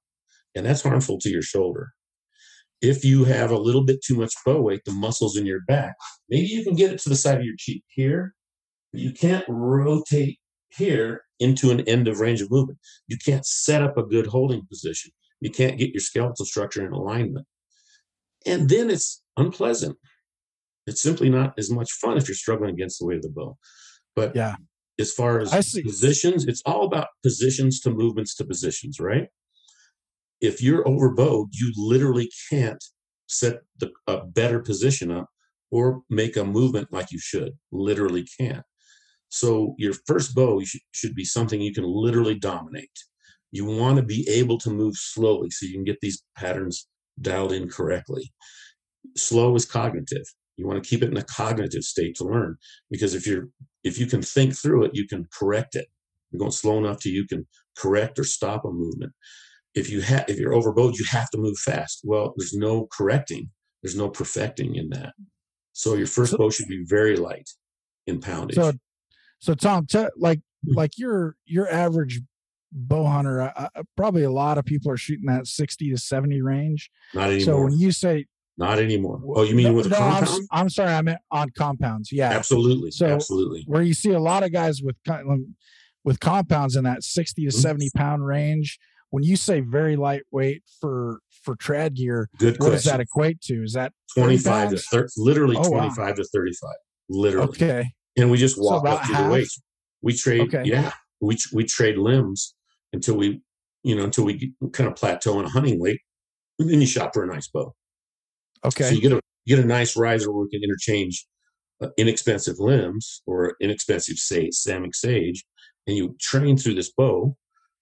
[0.54, 1.92] and that's harmful to your shoulder.
[2.80, 5.94] If you have a little bit too much bow weight, the muscles in your back,
[6.28, 8.34] maybe you can get it to the side of your cheek here,
[8.92, 10.38] but you can't rotate
[10.70, 12.78] here into an end of range of movement.
[13.06, 15.12] You can't set up a good holding position.
[15.40, 17.46] You can't get your skeletal structure in alignment.
[18.46, 19.96] And then it's unpleasant.
[20.86, 23.56] It's simply not as much fun if you're struggling against the weight of the bow.
[24.16, 24.56] But Yeah.
[24.98, 25.50] as far as
[25.84, 29.28] positions, it's all about positions to movements to positions, right?
[30.42, 32.82] if you're overbowed, you literally can't
[33.28, 35.28] set the, a better position up
[35.70, 37.52] or make a movement like you should.
[37.70, 38.64] Literally can't.
[39.28, 42.90] So your first bow should be something you can literally dominate.
[43.52, 46.88] You want to be able to move slowly so you can get these patterns
[47.20, 48.32] dialed in correctly.
[49.16, 50.24] Slow is cognitive.
[50.62, 52.56] You want to keep it in a cognitive state to learn
[52.88, 53.48] because if you're
[53.82, 55.88] if you can think through it, you can correct it.
[56.30, 57.46] You're going slow enough to you can
[57.76, 59.12] correct or stop a movement
[59.74, 62.02] if you have if you're overbowed, you have to move fast.
[62.04, 63.50] Well, there's no correcting,
[63.82, 65.14] there's no perfecting in that.
[65.72, 67.50] So your first bow should be very light
[68.06, 68.54] in poundage.
[68.54, 68.72] So,
[69.40, 70.74] so Tom, te- like Hmm.
[70.76, 72.20] like your your average
[72.70, 73.52] bow hunter,
[73.96, 76.88] probably a lot of people are shooting that sixty to seventy range.
[77.14, 77.44] not anymore.
[77.44, 78.26] So when you say,
[78.62, 79.20] not anymore.
[79.34, 80.48] Oh, you mean no, with no, I'm, compound?
[80.52, 82.10] I'm sorry, I meant on compounds.
[82.12, 82.90] Yeah, Absolutely.
[82.90, 83.64] So- absolutely.
[83.66, 84.96] where you see a lot of guys with
[86.04, 87.60] with compounds in that 60 to Mhm.
[87.60, 88.78] 70 pound range
[89.10, 93.62] when you say very lightweight for for trad gear Good what does that equate to
[93.62, 94.78] is that 25 to?
[94.78, 95.78] 30, literally Oh, wow.
[95.88, 96.70] 25 to 35.
[97.08, 97.48] Literally.
[97.48, 99.24] okay And we just walk about up half?
[99.26, 99.60] the weights.
[100.02, 100.62] We trade, Okay.
[100.64, 102.54] yeah, we we trade limbs
[102.92, 103.40] until we,
[103.84, 106.00] you know, until we kind of plateau in a hunting weight,
[106.58, 107.74] and then you shop for a nice bow.
[108.64, 111.26] Okay So you get a you get a nice riser where we can interchange
[111.82, 115.44] uh, inexpensive limbs or inexpensive sage, Samick Sage,
[115.86, 117.36] and you train through this bow,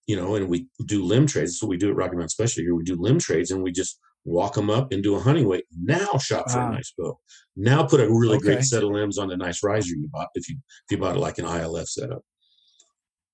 [0.06, 1.52] you know, and we do limb trades.
[1.52, 2.74] That's what we do at Rocky Mountain Specialty here.
[2.74, 5.64] We do limb trades and we just walk them up and do a hunting weight.
[5.82, 6.68] Now shop for Wow.
[6.68, 7.18] a nice bow.
[7.56, 8.46] Now put a really Okay.
[8.46, 11.16] great set of limbs on the nice riser you bought if you if you bought
[11.16, 12.22] it like an ILF setup.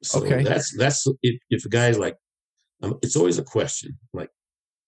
[0.02, 0.42] So Okay.
[0.42, 2.16] that's that's if, if a guy's like,
[2.82, 4.30] um, it's always a question like,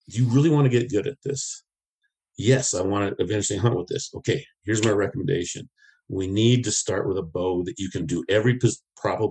[0.09, 1.63] do you really want to get good at this?
[2.39, 4.09] Yes, I want to eventually hunt with this.
[4.15, 5.69] Okay, here's my recommendation.
[6.07, 9.27] We need to start with a bow that you can do every pos- proper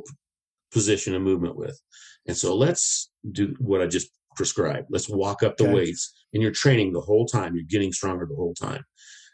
[0.71, 1.81] position and movement with.
[2.27, 4.89] And so let's do what I just prescribed.
[4.91, 5.73] Let's walk up the Okay.
[5.73, 7.55] weights, and you're training the whole time.
[7.55, 8.85] You're getting stronger the whole time.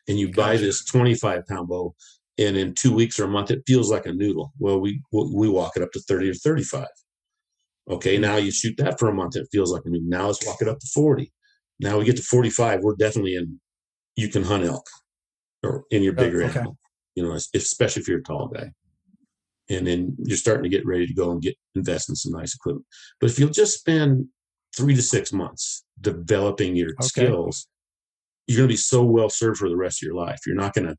[0.06, 1.96] And you buy this 25 pound bow,
[2.38, 4.52] and in two weeks or a month, it feels like a noodle.
[4.60, 6.86] Well, we we walk it up to 30 or 35.
[7.90, 10.08] Okay, now you shoot that for a month, it feels like a noodle.
[10.08, 11.32] Now let's walk it up to 40.
[11.80, 13.60] Now we get to 45, we're definitely in.
[14.16, 14.86] You can hunt elk,
[15.62, 16.58] or in your Oh, bigger okay.
[16.58, 16.78] animal.
[17.14, 18.72] You know, especially if you're a tall guy.
[19.70, 22.54] And then you're starting to get ready to go and get invest in some nice
[22.54, 22.86] equipment.
[23.20, 24.26] But if you'll just spend
[24.76, 27.00] three to six months developing your Okay.
[27.02, 27.66] skills,
[28.46, 30.40] you're going to be so well served for the rest of your life.
[30.46, 30.96] You're not going to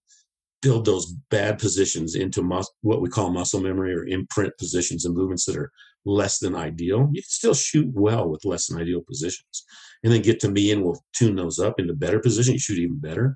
[0.61, 5.15] build those bad positions into mus- what we call muscle memory or imprint positions and
[5.15, 5.71] movements that are
[6.05, 7.09] less than ideal.
[7.11, 9.63] You can still shoot well with less than ideal positions,
[10.05, 12.53] and then get to me and we'll tune those up into better position.
[12.53, 13.35] You shoot even better.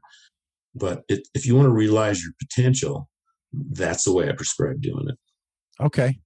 [0.75, 3.09] But it, if you want to realize your potential,
[3.51, 5.17] that's the way I prescribe doing it.
[5.83, 6.19] okay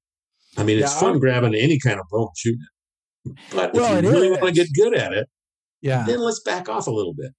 [0.57, 2.61] I mean, it's Yeah, fun I'm- grabbing any kind of bow and shooting
[3.25, 3.37] it.
[3.55, 4.37] But Well, if you really is.
[4.41, 5.27] want to get good at it,
[5.81, 7.31] yeah then let's back off a little bit.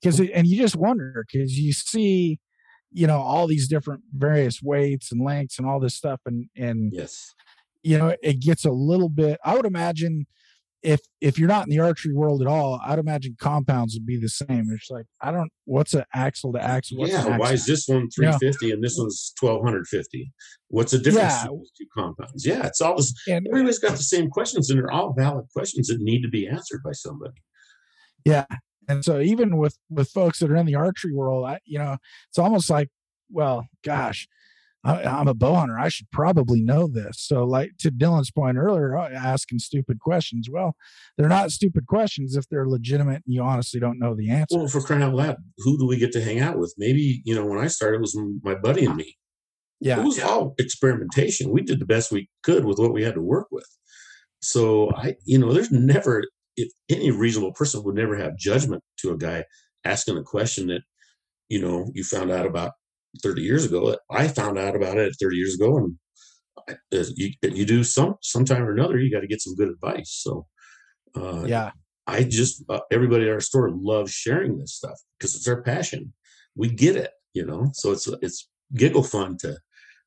[0.00, 2.38] because and you just wonder because you see
[2.92, 6.92] you know all these different various weights and lengths and all this stuff and and
[6.94, 7.34] Yes.
[7.82, 10.26] you know it gets a little bit i would imagine
[10.82, 14.18] if if you're not in the archery world at all i'd imagine compounds would be
[14.18, 17.36] the same it's like i don't what's an axle to axle what's yeah.
[17.36, 18.32] Why is this one Yeah.
[18.38, 20.32] 350 and this one's 1250?
[20.68, 21.42] What's the difference Yeah.
[21.42, 22.46] between those two compounds?
[22.46, 22.66] Yeah.
[22.66, 23.14] It's all this.
[23.28, 26.48] and Everybody's got the same questions and they're all valid questions that need to be
[26.48, 27.34] answered by somebody.
[28.24, 28.46] yeah
[28.88, 31.96] and so even with with folks that are in the archery world i you know
[32.28, 32.88] it's almost like
[33.30, 34.26] well gosh
[34.84, 38.56] I, i'm a bow hunter i should probably know this so like to dylan's point
[38.56, 40.74] earlier uh, asking stupid questions well
[41.16, 44.68] they're not stupid questions if they're legitimate and you honestly don't know the answer Well,
[44.68, 46.74] for crying out loud, who do we get to hang out with?
[46.78, 49.16] Maybe, you know, when I started, it was my buddy and me.
[49.80, 51.50] yeah It was all experimentation.
[51.50, 53.66] We did the best we could with what we had to work with.
[54.40, 56.24] So I, you know, there's never
[56.56, 59.44] if any reasonable person would never have judgment to a guy
[59.84, 60.82] asking a question that
[61.48, 62.72] you know you found out about
[63.22, 63.96] 30 years ago.
[64.10, 65.96] I found out about it 30 years ago, and
[67.16, 68.98] you you do some sometime or another.
[68.98, 70.10] You got to get some good advice.
[70.22, 70.46] So
[71.14, 71.72] uh, yeah,
[72.06, 76.12] I just uh, everybody at our store loves sharing this stuff because it's our passion.
[76.54, 77.70] We get it, you know.
[77.74, 79.58] So it's it's giggle fun to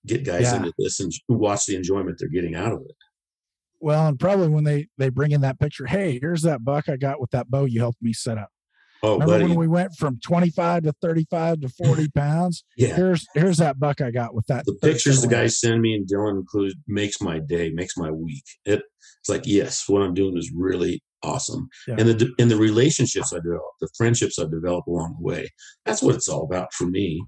[0.05, 0.57] get guys Yeah.
[0.57, 2.95] into this and watch the enjoyment they're getting out of it.
[3.79, 6.95] well, and probably when they they bring in that picture, hey, here's that buck I
[6.97, 8.49] got with that bow you helped me set up.
[9.03, 12.63] Oh, Remember buddy, when we went from 25 to 35 to 40 pounds?
[12.77, 12.95] yeah.
[12.95, 14.65] Here's here's that buck I got with that.
[14.65, 18.43] The pictures the guys send me and Dylan included makes my day, makes my week.
[18.65, 18.81] It,
[19.19, 21.95] it's like yes, what I'm doing is really awesome, Yeah.
[21.99, 25.49] and the and the relationships I develop, the friendships I develop along the way.
[25.85, 27.23] That's what it's all about for me.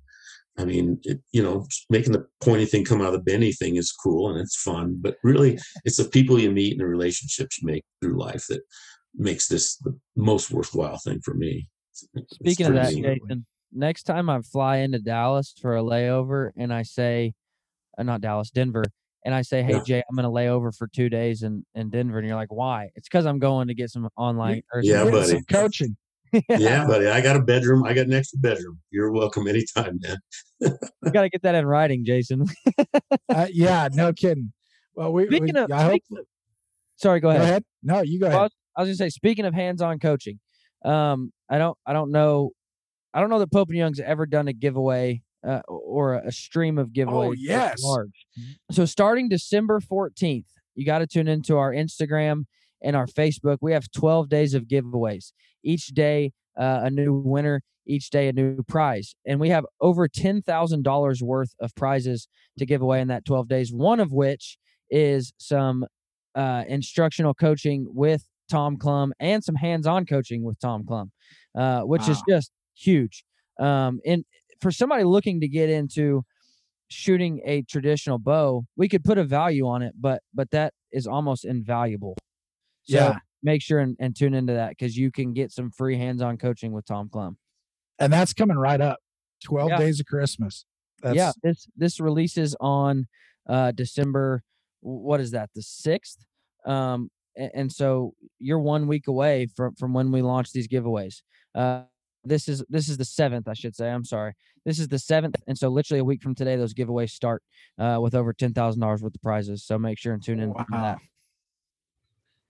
[0.59, 3.75] I mean, it, you know, making the pointy thing come out of the bendy thing
[3.75, 7.59] is cool and it's fun, but really, it's the people you meet and the relationships
[7.61, 8.61] you make through life that
[9.17, 11.67] makes this the most worthwhile thing for me.
[11.91, 13.27] It's- it's Speaking of that, pretty- Absolutely.
[13.27, 17.33] Jason, next time I fly into Dallas for a layover and I say,
[17.97, 18.83] uh, not Dallas, Denver,
[19.25, 19.83] and I say, hey, Yeah.
[19.83, 22.19] Jay, I'm going to lay over for two days in, in Denver.
[22.19, 22.89] And you're like, why?
[22.95, 24.61] It's because I'm going to get some online.
[24.73, 25.27] Or Yeah, Get buddy.
[25.27, 25.97] some coaching.
[26.49, 27.83] yeah, buddy, I got a bedroom.
[27.85, 28.79] I got an extra bedroom.
[28.91, 30.17] You're welcome anytime, man.
[30.59, 32.45] You got to get that in writing, Jason.
[33.29, 34.51] Uh, yeah, no kidding.
[34.95, 36.01] Well, we, we of, I hope.
[36.11, 36.25] of-
[36.95, 37.43] sorry, go Go ahead.
[37.43, 37.63] ahead.
[37.83, 38.51] No, you go Well, ahead.
[38.77, 40.39] I was gonna say, speaking of hands-on coaching,
[40.85, 42.51] um, I don't, I don't know,
[43.13, 46.77] I don't know that Pope and Young's ever done a giveaway uh, or a, stream
[46.77, 47.29] of giveaways.
[47.29, 47.81] Oh, yes.
[47.81, 48.27] large.
[48.71, 52.43] So starting December fourteenth, you got to tune into our Instagram
[52.83, 53.57] and our Facebook.
[53.61, 55.31] We have twelve days of giveaways.
[55.63, 57.63] Each day, uh, a new winner.
[57.89, 62.27] Each day, a new prize, and we have over ten thousand dollars worth of prizes
[62.59, 63.71] to give away in that twelve days.
[63.71, 64.57] One of which
[64.91, 65.85] is some
[66.35, 71.11] uh, instructional coaching with Tom Clum and some hands-on coaching with Tom Clum,
[71.55, 73.23] uh, which is just huge.
[73.59, 74.23] Um, and
[74.61, 76.23] for somebody looking to get into
[76.89, 81.05] shooting a traditional bow, we could put a value on it, but but that is
[81.07, 82.15] almost invaluable.
[82.83, 83.19] So Yeah.
[83.43, 86.71] make sure and, and tune into that because you can get some free hands-on coaching
[86.71, 87.37] with Tom Clum.
[87.99, 88.99] And that's coming right up.
[89.43, 89.77] 12 Yeah.
[89.77, 90.65] days of Christmas.
[91.03, 93.05] That's, yeah, this this releases on
[93.47, 94.43] uh December.
[94.81, 95.49] What is that?
[95.53, 96.25] The sixth.
[96.65, 101.21] Um, and, so you're one week away from from when we launch these giveaways.
[101.55, 101.83] Uh,
[102.23, 103.89] this is this is the seventh, I should say.
[103.89, 104.33] I'm sorry.
[104.65, 107.41] This is the seventh, and so literally a week from today, those giveaways start
[107.79, 109.63] uh, with over ten thousand dollars worth of prizes.
[109.63, 110.49] So make sure and tune in.
[110.49, 110.81] to Wow.
[110.81, 110.97] that.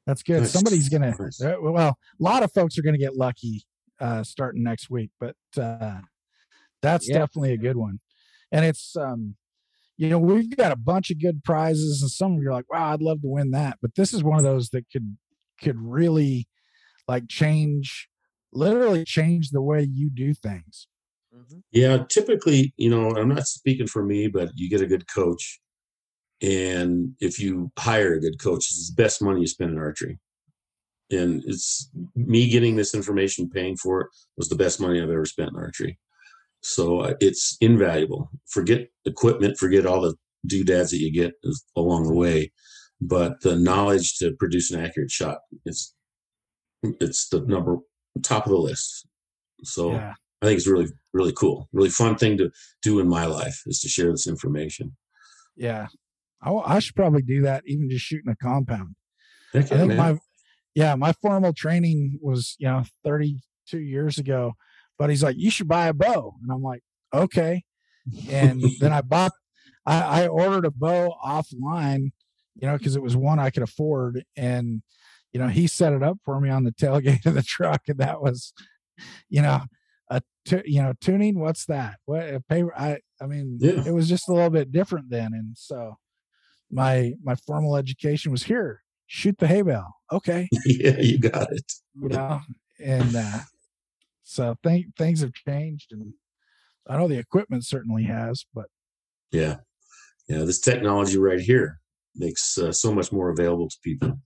[0.06, 0.40] That's good.
[0.42, 0.52] Nice.
[0.52, 3.64] Somebody's gonna uh, well, a lot of folks are gonna get lucky
[4.00, 6.00] uh starting next week, but uh
[6.82, 7.20] that's Yeah.
[7.20, 8.00] definitely a good one.
[8.52, 9.36] And it's um
[9.98, 12.72] you know, we've got a bunch of good prizes and some of you are like,
[12.72, 13.78] wow, I'd love to win that.
[13.82, 15.18] But this is one of those that could
[15.60, 16.48] could really
[17.08, 18.08] like change
[18.54, 20.88] literally change the way you do things.
[21.36, 21.60] Mm-hmm.
[21.72, 25.60] Yeah, typically, you know, I'm not speaking for me, but you get a good coach.
[26.42, 30.20] And if you hire a good coach, it's the best money you spend in archery.
[31.10, 35.26] And it's me getting this information, paying for it was the best money I've ever
[35.26, 35.98] spent in archery.
[36.62, 38.30] So uh, it's invaluable.
[38.48, 40.16] Forget equipment, forget all the
[40.46, 41.34] doodads that you get
[41.76, 42.52] along the way,
[43.02, 45.94] but the knowledge to produce an accurate shot is
[46.84, 47.78] it's the number
[48.24, 49.08] top of the list.
[49.64, 50.14] So Yeah.
[50.42, 51.68] I think it's really, really cool.
[51.74, 52.52] Really fun thing to
[52.84, 54.96] do in my life is to share this information.
[55.56, 55.88] Yeah.
[56.42, 58.96] I should probably do that even just shooting a compound.
[59.56, 60.18] I yeah, my
[60.76, 64.54] yeah, my formal training was, you know, 32 years ago.
[64.98, 66.36] But he's like, you should buy a bow.
[66.42, 66.82] And I'm like,
[67.14, 67.64] okay.
[68.30, 69.32] And then I bought
[69.86, 72.12] I, I ordered a bow offline,
[72.56, 74.24] you know, because it was one I could afford.
[74.36, 74.82] And,
[75.34, 77.82] you know, he set it up for me on the tailgate of the truck.
[77.88, 78.54] And that was,
[79.30, 79.62] you know,
[80.10, 81.98] a tu- you know, tuning, what's that?
[82.06, 83.84] What a paper I I mean, Yeah.
[83.86, 85.34] it was just a little bit different then.
[85.34, 85.98] And so
[86.72, 91.72] my my formal education was here shoot the hay bale okay yeah, you got it.
[91.96, 92.42] you know
[92.84, 93.40] and uh
[94.30, 96.14] so th- things have changed and
[96.88, 98.66] i know the equipment certainly has but
[99.32, 99.56] Yeah.
[100.30, 100.44] Yeah.
[100.44, 101.80] This technology right here
[102.16, 104.20] makes uh, so much more available to people.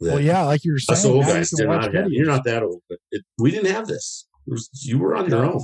[0.00, 2.06] well yeah like you were Us saying old now you guys did not have.
[2.10, 4.26] You're not that old, but it, we didn't have this.
[4.46, 5.60] It was, you were on your own,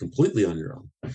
[0.00, 1.12] completely on your own.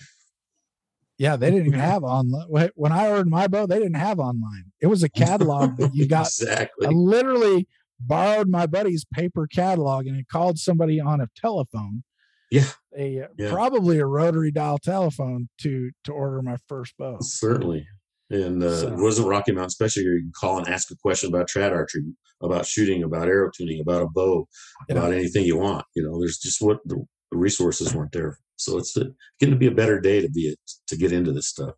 [1.18, 2.46] yeah they didn't even have online
[2.76, 6.06] when i ordered my bow they didn't have online it was a catalog that you
[6.06, 6.86] got exactly.
[6.86, 7.66] i literally
[8.00, 12.04] borrowed my buddy's paper catalog and I called somebody on a telephone
[12.50, 12.66] Yeah.
[12.96, 13.50] a uh, Yeah.
[13.52, 17.86] probably a rotary dial telephone to to order my first bow Certainly.
[18.30, 20.02] And uh, So- it wasn't Rocky Mountain Special.
[20.02, 22.02] You can call and ask a question about trad archery,
[22.42, 24.46] about shooting, about arrow tuning, about a bow,
[24.88, 24.96] Yeah.
[24.96, 25.86] about anything you want.
[25.96, 26.96] You know, there's just what the,
[27.32, 28.38] the resources weren't there.
[28.56, 28.94] So it's
[29.40, 30.54] getting to be a better day to be
[30.88, 31.74] to get into this stuff.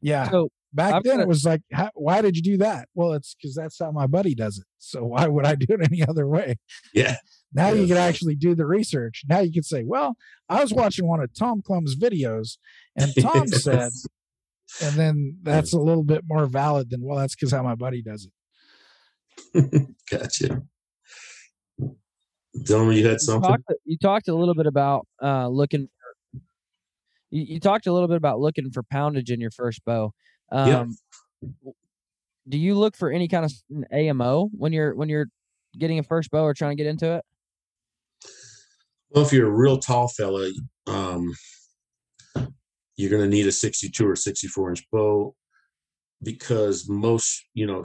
[0.00, 0.30] Yeah.
[0.30, 2.88] So Back I've then, got it was like, how, why did you do that?
[2.94, 4.66] Well, it's because that's how my buddy does it.
[4.78, 6.56] So why would I do it any other way?
[6.94, 7.16] Yeah.
[7.52, 9.22] Now you can actually do the research.
[9.28, 10.16] Now you can say, well,
[10.48, 12.58] I was watching one of Tom Clum's videos,
[12.94, 13.90] and Tom said,
[14.82, 18.02] and then that's a little bit more valid than, well, that's because how my buddy
[18.02, 18.28] does
[19.54, 19.88] it.
[20.10, 20.62] Gotcha.
[22.56, 23.50] Dylan, you had you something?
[23.50, 25.88] talked, you talked a little bit about uh, looking
[26.32, 26.40] for.
[27.30, 30.12] You, you talked a little bit about looking for poundage in your first bow.
[30.50, 30.96] Um,
[31.42, 31.72] Yeah.
[32.48, 33.52] Do you look for any kind of
[33.92, 35.26] AMO when you're when you're
[35.78, 37.24] getting a first bow or trying to get into it?
[39.10, 40.50] Well, if you're a real tall fella,
[40.86, 41.34] um,
[42.96, 45.34] you're going to need a 62 or 64 inch bow
[46.22, 47.84] because most, you know,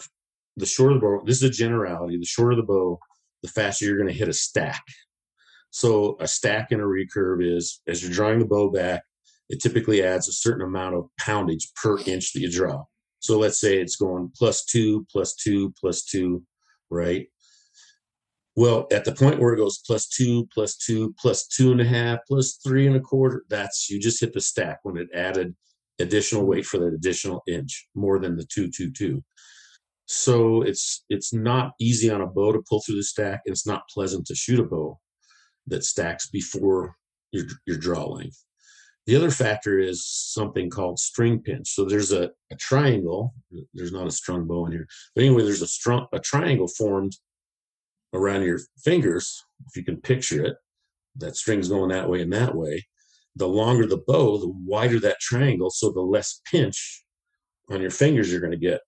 [0.57, 2.99] the shorter the bow, this is a generality, the shorter the bow,
[3.41, 4.83] the faster you're going to hit a stack.
[5.71, 9.03] So a stack in a recurve is as you're drawing the bow back,
[9.49, 12.83] it typically adds a certain amount of poundage per inch that you draw.
[13.19, 16.43] So let's say it's going plus two, plus two, plus two,
[16.89, 17.27] right?
[18.55, 21.85] Well, at the point where it goes plus two, plus two, plus two and a
[21.85, 25.55] half, plus three and a quarter, that's you just hit the stack when it added
[25.99, 29.23] additional weight for that additional inch, more than the two, two, two.
[30.05, 33.41] So it's it's not easy on a bow to pull through the stack.
[33.45, 34.99] and It's not pleasant to shoot a bow
[35.67, 36.95] that stacks before
[37.31, 38.43] your your draw length.
[39.05, 41.69] The other factor is something called string pinch.
[41.69, 43.33] So there's a, a triangle.
[43.73, 47.17] There's not a strung bow in here, but anyway, there's a strong a triangle formed
[48.13, 50.55] around your fingers, if you can picture it,
[51.17, 52.85] that string's going that way and that way.
[53.35, 57.03] The longer the bow, the wider that triangle, so the less pinch
[57.71, 58.81] on your fingers you're going to get.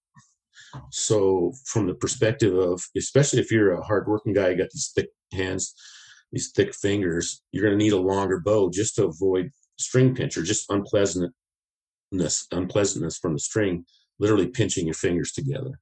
[0.92, 5.10] So, from the perspective of, especially if you're a hardworking guy, you got these thick
[5.34, 5.74] hands,
[6.32, 10.38] these thick fingers, you're going to need a longer bow just to avoid string pinch
[10.38, 13.86] or just unpleasantness, unpleasantness from the string,
[14.20, 15.80] literally pinching your fingers together.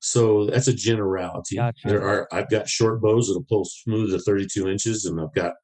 [0.00, 1.56] So that's a generality.
[1.56, 1.88] Gotcha.
[1.88, 5.54] There are I've got short bows that'll pull smooth to 32 inches, and I've got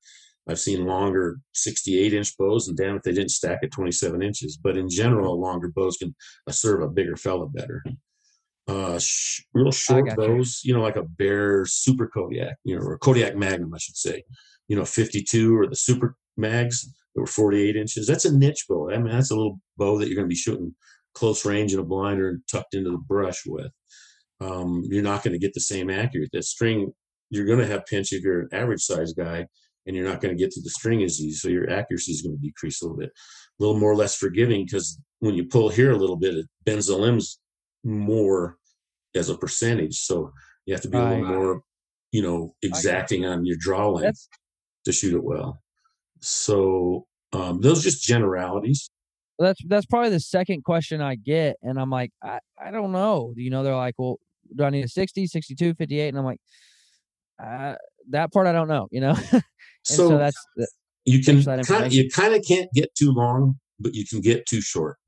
[0.49, 4.59] I've seen longer 68 inch bows, and damn if they didn't stack at 27 inches.
[4.61, 6.15] But in general, longer bows can
[6.49, 7.85] uh, serve a bigger fella better.
[8.67, 10.27] Uh, sh- real short got you.
[10.27, 13.97] bows, you know, like a Bear Super Kodiak, you know, or Kodiak Magnum, I should
[13.97, 14.25] say.
[14.69, 18.07] You know, 52 or the Super Mags that were 48 inches.
[18.07, 18.91] That's a niche bow.
[18.91, 20.75] I mean, that's a little bow that you're going to be shooting
[21.15, 23.71] close range in a blinder and tucked into the brush with.
[24.41, 26.31] Um, you're not going to get the same accurate.
[26.33, 26.93] That string,
[27.31, 29.47] you're going to have pinch if you're an average size guy,
[29.87, 31.33] and you're not going to get to the string as easy.
[31.33, 34.65] So your accuracy is going to decrease a little bit, a little more less forgiving
[34.65, 37.39] because when you pull here a little bit, it bends the limbs
[37.85, 38.57] more
[39.15, 39.97] as a percentage.
[39.97, 40.33] So
[40.67, 41.63] you have to be a little more,
[42.13, 44.27] you know, exacting on your draw length
[44.85, 45.61] to shoot it well.
[46.23, 48.89] So um, those are just generalities.
[49.39, 53.33] That's that's probably the second question I get, and I'm like, I, I don't know.
[53.37, 54.19] You know, they're like, well,
[54.55, 56.09] do I need a 60, 62, 58?
[56.09, 56.39] And I'm like,
[57.43, 57.75] uh,
[58.11, 58.89] that part I don't know.
[58.91, 59.15] You know,
[59.85, 60.69] so, So, that's the,
[61.05, 64.07] you can Thanks for that kind you kind of can't get too long, but you
[64.07, 64.99] can get too short.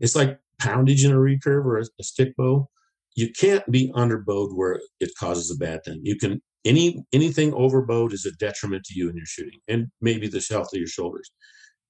[0.00, 2.68] It's like poundage in a recurve or a, a stick bow.
[3.14, 6.00] You can't be underbowed where it causes a bad thing.
[6.02, 10.28] You can any anything overbowed is a detriment to you in your shooting and maybe
[10.28, 11.30] the health of your shoulders.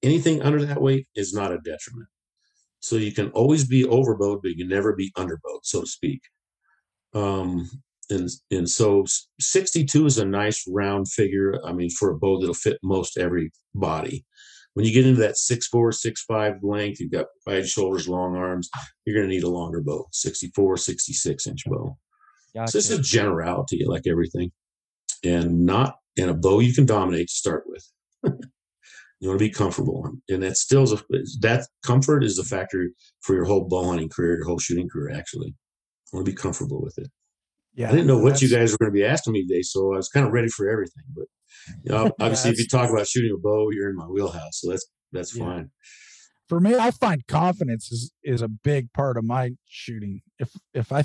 [0.03, 2.07] Anything under that weight is not a detriment.
[2.79, 6.21] So you can always be overbowed, but you can never be underbowed, so to speak.
[7.13, 7.69] Um,
[8.09, 9.05] and and so
[9.39, 11.59] 62 is a nice round figure.
[11.65, 14.25] I mean, for a bow that'll fit most every body.
[14.73, 18.35] When you get into that six four, six five length, you've got wide shoulders, long
[18.35, 18.69] arms.
[19.05, 21.97] You're going to need a longer bow, 64, 66 inch bow.
[22.53, 22.71] Gotcha.
[22.71, 24.51] So this is generality, like everything,
[25.23, 27.85] and not in a bow you can dominate to start with.
[29.19, 30.99] you want to be comfortable, and that still is a,
[31.41, 32.89] that comfort is a factor
[33.21, 35.15] for your whole bow hunting career, your whole shooting career.
[35.15, 35.53] Actually, you
[36.13, 37.07] want to be comfortable with it.
[37.75, 37.89] Yeah.
[37.89, 39.97] I didn't know what you guys were going to be asking me today, so I
[39.97, 41.03] was kind of ready for everything.
[41.15, 41.25] But
[41.83, 44.69] you know, obviously, if you talk about shooting a bow, you're in my wheelhouse, so
[44.71, 45.45] that's that's Yeah.
[45.45, 45.71] fine.
[46.47, 50.91] for me i find confidence is is a big part of my shooting if if
[50.91, 51.03] i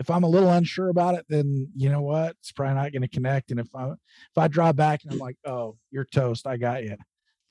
[0.00, 3.02] if i'm a little unsure about it then you know what it's probably not going
[3.02, 6.46] to connect and if i if i draw back and i'm like oh you're toast
[6.46, 6.96] i got you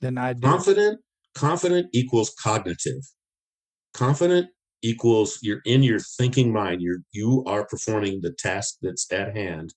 [0.00, 1.00] then i do Confident,
[1.34, 3.02] confident equals cognitive.
[3.94, 4.48] Confident
[4.82, 6.80] equals you're in your thinking mind.
[6.80, 9.74] You're you are performing the task that's at hand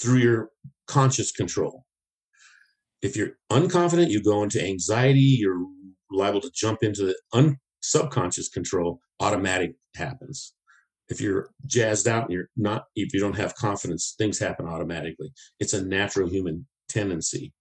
[0.00, 0.50] through your
[0.86, 1.84] conscious control.
[3.02, 5.36] If you're unconfident, you go into anxiety.
[5.38, 5.64] You're
[6.10, 10.54] liable to jump into the subconscious control, automatic happens.
[11.10, 15.32] If you're jazzed out and you're not, if you don't have confidence, things happen automatically.
[15.58, 17.52] It's a natural human tendency.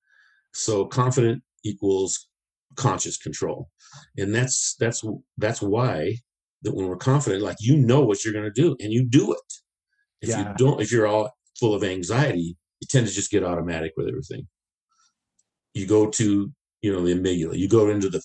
[0.54, 2.28] So confident equals
[2.76, 3.70] conscious control.
[4.18, 5.04] And that's that's
[5.38, 6.16] that's why
[6.62, 9.54] that when we're confident, like you know what you're gonna do and you do it.
[10.22, 10.50] If Yeah.
[10.50, 14.08] you don't, if you're all full of anxiety, you tend to just get automatic with
[14.08, 14.47] everything.
[15.74, 18.22] You go to, you know, the amygdala, you go into the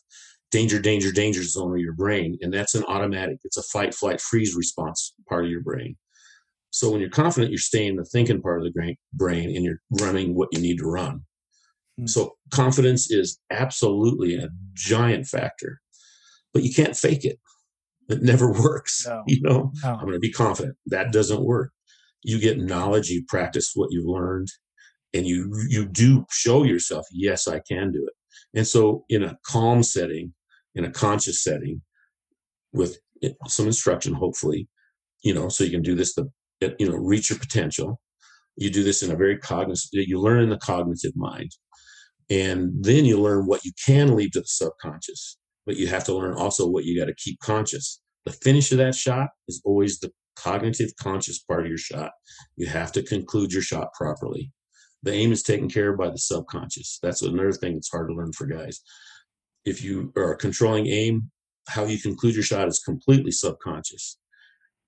[0.54, 4.20] danger, danger, danger zone of your brain, and that's an automatic, it's a fight, flight,
[4.20, 5.96] freeze response part of your brain.
[6.70, 9.80] So when you're confident, you're staying in the thinking part of the brain and you're
[10.00, 11.22] running what you need to run.
[11.98, 12.06] Hmm.
[12.06, 15.80] So confidence is absolutely a giant factor,
[16.52, 17.40] but you can't fake it.
[18.08, 19.04] It never works.
[19.08, 19.24] No.
[19.26, 19.90] You know, No.
[19.90, 20.76] I'm going to be confident.
[20.86, 21.72] That doesn't work.
[22.22, 24.48] You get knowledge, you practice what you've learned,
[25.12, 28.14] and you you do show yourself, yes, I can do it.
[28.56, 30.32] And so, in a calm setting,
[30.74, 31.80] in a conscious setting,
[32.72, 34.68] with eh, some instruction, hopefully,
[35.22, 36.26] you know, so you can do this to
[36.62, 38.00] eh, you know reach your potential.
[38.56, 39.88] You do this in a very cognitive.
[39.96, 41.50] Eh, you learn in the cognitive mind,
[42.28, 45.38] and then you learn what you can leave to the subconscious.
[45.66, 48.00] But you have to learn also what you got to keep conscious.
[48.26, 52.10] The finish of that shot is always the cognitive conscious part of your shot.
[52.56, 54.52] You have to conclude your shot properly.
[55.02, 56.98] The aim is taken care of by the subconscious.
[57.02, 58.80] That's another thing that's hard to learn for guys.
[59.64, 61.30] If you are controlling aim,
[61.68, 64.18] how you conclude your shot is completely subconscious.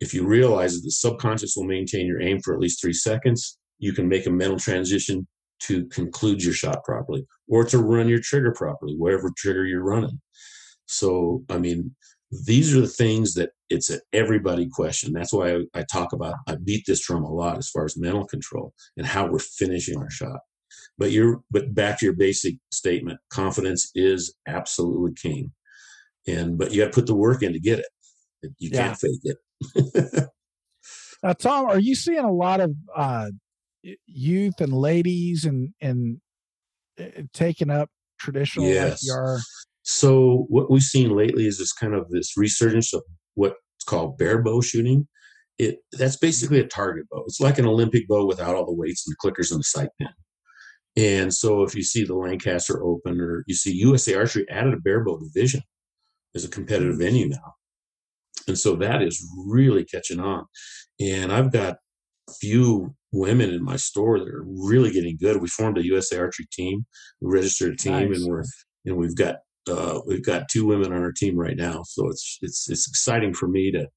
[0.00, 3.58] If you realize that the subconscious will maintain your aim for at least three seconds,
[3.78, 5.26] you can make a mental transition
[5.60, 10.20] to conclude your shot properly or to run your trigger properly, wherever trigger you're running.
[10.86, 11.94] So, I mean,
[12.44, 15.12] these are the things that it's an everybody question.
[15.12, 17.96] That's why I, I talk about, I beat this drum a lot as far as
[17.96, 20.40] mental control and how we're finishing our shot.
[20.98, 25.52] But you're, but back to your basic statement, confidence is absolutely king.
[26.26, 27.86] And, but you got to put the work in to get it.
[28.58, 28.88] You Yeah.
[28.88, 30.28] can't fake it.
[31.22, 33.30] Now, Tom, are you seeing a lot of uh,
[34.06, 36.20] youth and ladies and and
[36.98, 39.08] uh, taking up traditional Yes.
[39.10, 39.38] are?
[39.82, 43.02] So what we've seen lately is this kind of this resurgence of
[43.34, 45.06] what's called bare bow shooting.
[45.58, 47.24] It that's basically a target bow.
[47.26, 49.88] It's like an Olympic bow without all the weights and the clickers and the sight
[49.98, 50.08] pin.
[50.96, 54.78] And so if you see the Lancaster Open or you see USA Archery added a
[54.78, 55.60] bare bow division
[56.34, 57.54] as a competitive venue now.
[58.48, 60.46] And so that is really catching on.
[61.00, 61.76] And I've got
[62.28, 65.40] a few women in my store that are really getting good.
[65.40, 66.86] We formed a USA Archery team.
[67.20, 68.18] We registered a team Nice.
[68.18, 68.44] and we're
[68.84, 69.36] and we've got
[69.68, 71.82] uh, we've got two women on our team right now.
[71.82, 73.88] So it's it's it's exciting for me to,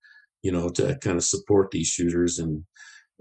[0.42, 2.64] you know, to kind of support these shooters and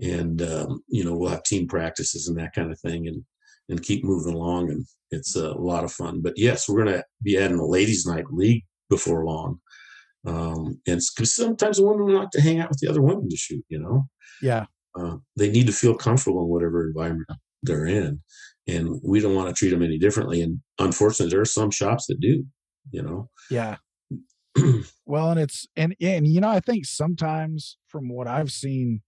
[0.00, 3.22] and um, you know we'll have team practices and that kind of thing and
[3.68, 6.20] and keep moving along and it's a lot of fun.
[6.20, 9.60] But yes, we're gonna be adding a ladies' night league before long.
[10.26, 13.36] Um, and because sometimes the women like to hang out with the other women to
[13.36, 14.08] shoot, you know
[14.42, 14.66] Yeah,
[14.98, 17.28] uh, they need to feel comfortable in whatever environment
[17.62, 18.20] they're in
[18.68, 22.06] and we don't want to treat them any differently and unfortunately there are some shops
[22.06, 22.44] that do
[22.92, 23.76] you know yeah.
[25.06, 29.02] Well, and it's and and you know I think sometimes from what I've seen,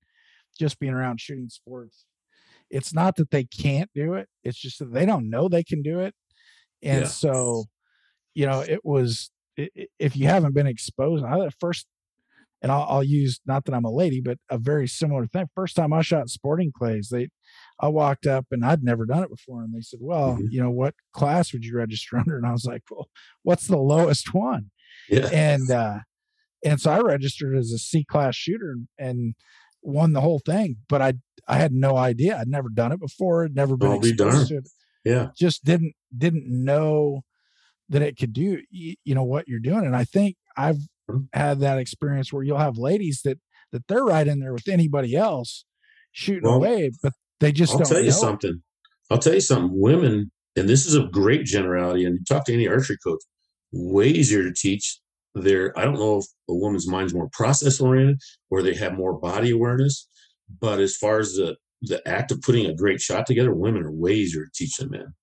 [0.59, 2.05] just being around shooting sports,
[2.71, 5.83] it's not that they can't do it; it's just that they don't know they can
[5.83, 6.15] do it,
[6.83, 7.09] and Yeah.
[7.09, 7.67] so
[8.35, 11.25] you know it was if you haven't been exposed.
[11.25, 11.87] I the first,
[12.63, 15.47] and I'll, I'll use not that I'm a lady, but a very similar thing.
[15.55, 17.29] First time I shot sporting clays, they
[17.81, 20.53] I walked up and I'd never done it before, and they said, "Well, Mhm.
[20.53, 23.09] you know what class would you register under?" And I was like, "Well,
[23.43, 24.71] what's the lowest one?"
[25.09, 26.01] yeah and uh
[26.65, 29.35] and so I registered as a C class shooter and
[29.83, 30.77] won the whole thing.
[30.89, 31.15] But I
[31.49, 32.37] I had no idea.
[32.39, 33.45] I'd never done it before.
[33.45, 34.69] I'd never been I'll be to it.
[35.05, 37.23] yeah Just didn't didn't know
[37.89, 39.85] that it could do you, you know what you're doing.
[39.85, 40.79] And I think I've
[41.11, 41.29] Mhm.
[41.33, 43.39] had that experience where you'll have ladies that
[43.73, 45.65] that they're right in there with anybody else
[46.13, 48.63] shooting Well, away, but they just i'll don't I'll tell you something
[49.11, 52.53] i'll tell you something women and this is a great generality and you talk to
[52.53, 53.23] any archery coach
[53.73, 54.99] way easier to teach
[55.35, 58.19] their i don't know if a woman's mind's more process oriented
[58.51, 60.09] or they have more body awareness
[60.61, 63.93] but as far as the the act of putting a great shot together women are
[63.93, 65.15] way easier to teach than men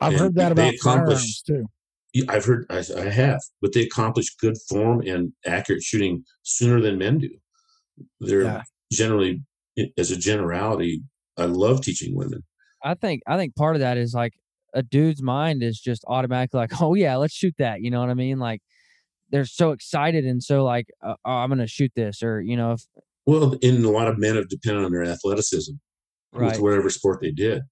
[0.00, 1.66] I've and heard that they about accomplish- firearms too.
[2.12, 6.80] Yeah, I've heard, I, I have, but they accomplish good form and accurate shooting sooner
[6.80, 7.28] than men do.
[8.18, 8.62] They're Yeah.
[8.90, 9.42] generally,
[9.96, 11.02] as a generality,
[11.36, 12.42] I love teaching women.
[12.82, 14.32] I think I think part of that is like
[14.74, 17.80] a dude's mind is just automatically like, oh yeah, let's shoot that.
[17.82, 18.38] You know what I mean?
[18.40, 18.60] Like
[19.30, 22.72] they're so excited and so like, uh, oh, I'm gonna shoot this, or you know,
[22.72, 22.82] if
[23.26, 25.72] Well, and a lot of men have depended on their athleticism
[26.32, 26.52] Right.
[26.52, 27.62] with whatever sport they did.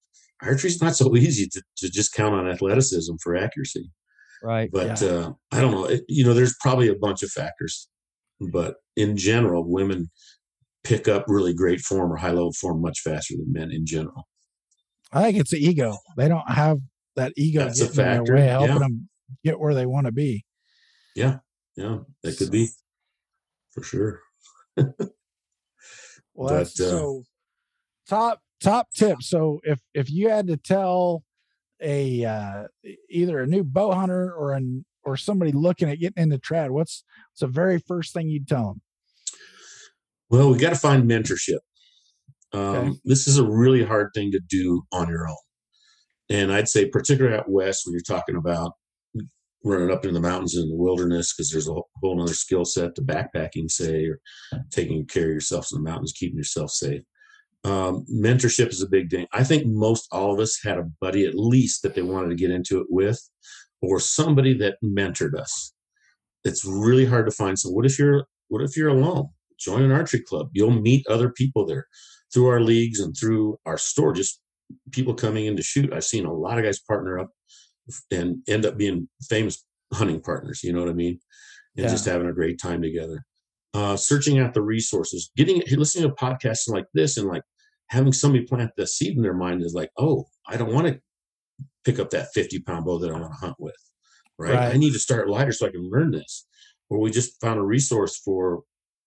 [0.42, 3.90] Archery's not so easy to, to just count on athleticism for accuracy.
[4.42, 4.68] Right.
[4.72, 5.08] But Yeah.
[5.08, 5.84] uh, I don't know.
[5.84, 7.88] It, you know, there's probably a bunch of factors,
[8.40, 10.10] but in general, women
[10.84, 14.26] pick up really great form or high level form much faster than men in general.
[15.12, 15.96] I think it's the ego.
[16.16, 16.78] They don't have
[17.16, 18.78] that ego That's a getting in their factor, way, helping yeah.
[18.78, 19.08] them
[19.44, 20.44] get where they want to be.
[21.14, 21.38] Yeah,
[22.22, 22.68] that could be
[23.72, 24.20] for sure.
[26.38, 27.24] Well, that's But, uh, so
[28.08, 29.22] top top tip.
[29.22, 31.24] So if if you had to tell
[31.82, 32.64] a uh,
[33.10, 37.02] either a new bow hunter or an or somebody looking at getting into trad, what's
[37.32, 38.82] what's the very first thing you'd tell them?
[40.30, 41.58] Well, we got to find mentorship.
[42.52, 42.90] Um, Okay.
[43.04, 45.36] This is a really hard thing to do on your own.
[46.30, 48.74] And I'd say, particularly out west, when you're talking about
[49.68, 52.94] running up in the mountains in the wilderness, because there's a whole- other skill set
[52.94, 54.20] to backpacking, say, or
[54.70, 57.02] taking care of yourself in the mountains, keeping yourself safe.
[57.64, 59.26] Um, mentorship is a big thing.
[59.32, 62.36] I think most all of us had a buddy at least that they wanted to
[62.36, 63.20] get into it with,
[63.82, 65.74] or somebody that mentored us.
[66.44, 67.58] It's really hard to find.
[67.58, 69.28] So what if you're what if you're alone?
[69.58, 70.50] Join an archery club.
[70.52, 71.86] You'll meet other people there
[72.32, 74.12] through our leagues and through our store.
[74.12, 74.40] Just
[74.92, 75.92] people coming in to shoot.
[75.92, 77.30] I've seen a lot of guys partner up
[78.10, 80.62] and end up being famous hunting partners.
[80.62, 81.18] You know what I mean?
[81.76, 81.90] And Yeah.
[81.90, 83.24] just having a great time together.
[83.74, 87.42] Uh, searching out the resources, getting listening to podcasts like this, and like
[87.88, 91.00] having somebody plant the seed in their mind is like, oh, I don't want to
[91.84, 93.76] pick up that 50 pound bow that I want to hunt with.
[94.38, 94.74] Right?
[94.74, 96.46] I need to start lighter so I can learn this.
[96.90, 98.62] Or we just found a resource for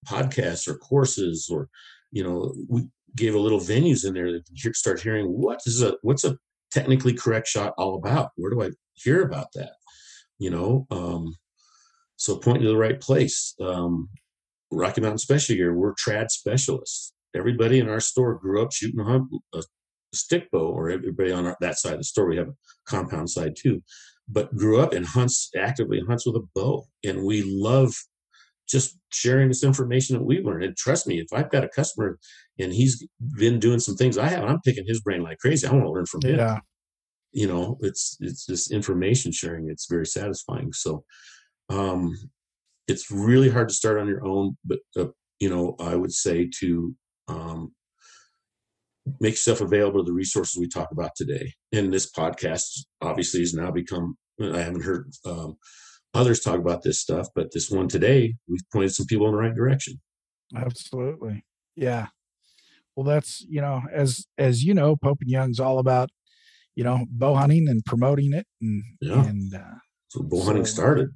[0.07, 1.69] podcasts or courses, or
[2.11, 5.97] you know, we gave a little venues in there that start hearing what is a
[6.01, 6.37] what's a
[6.71, 8.31] technically correct shot all about?
[8.35, 9.73] Where do I hear about that?
[10.39, 11.35] You know, um,
[12.15, 13.55] so point to the right place.
[13.59, 14.09] Um,
[14.71, 17.13] Rocky Mountain Specialty Gear, we're trad specialists.
[17.35, 19.63] Everybody in our store grew up shooting a, a
[20.13, 22.27] stick bow, or everybody on our, that side of the store.
[22.27, 22.55] We have a
[22.85, 23.81] compound side too,
[24.27, 27.93] but grew up and hunts actively hunts with a bow, and we love
[28.71, 30.63] just sharing this information that we've learned.
[30.63, 32.17] And trust me, if I've got a customer
[32.57, 33.05] and he's
[33.37, 35.67] been doing some things I have, I'm picking his brain like crazy.
[35.67, 36.59] I want to learn from him Yeah.
[37.33, 41.03] you know it's it's just information sharing it's very satisfying so
[41.69, 42.13] um
[42.87, 45.05] it's really hard to start on your own but uh,
[45.39, 46.93] you know i would say to
[47.29, 47.71] um
[49.19, 53.53] make yourself available to the resources we talk about today and this podcast obviously has
[53.53, 55.55] now become i haven't heard um,
[56.13, 59.37] others talk about this stuff but this one today we've pointed some people in the
[59.37, 59.99] right direction
[60.55, 61.45] Absolutely.
[61.75, 62.07] Yeah.
[62.95, 66.09] Well, that's, you know, as as you know, Pope and Young's all about,
[66.75, 69.25] you know, bow hunting and promoting it and Yeah.
[69.25, 69.75] and uh
[70.09, 71.09] so bull hunting So- started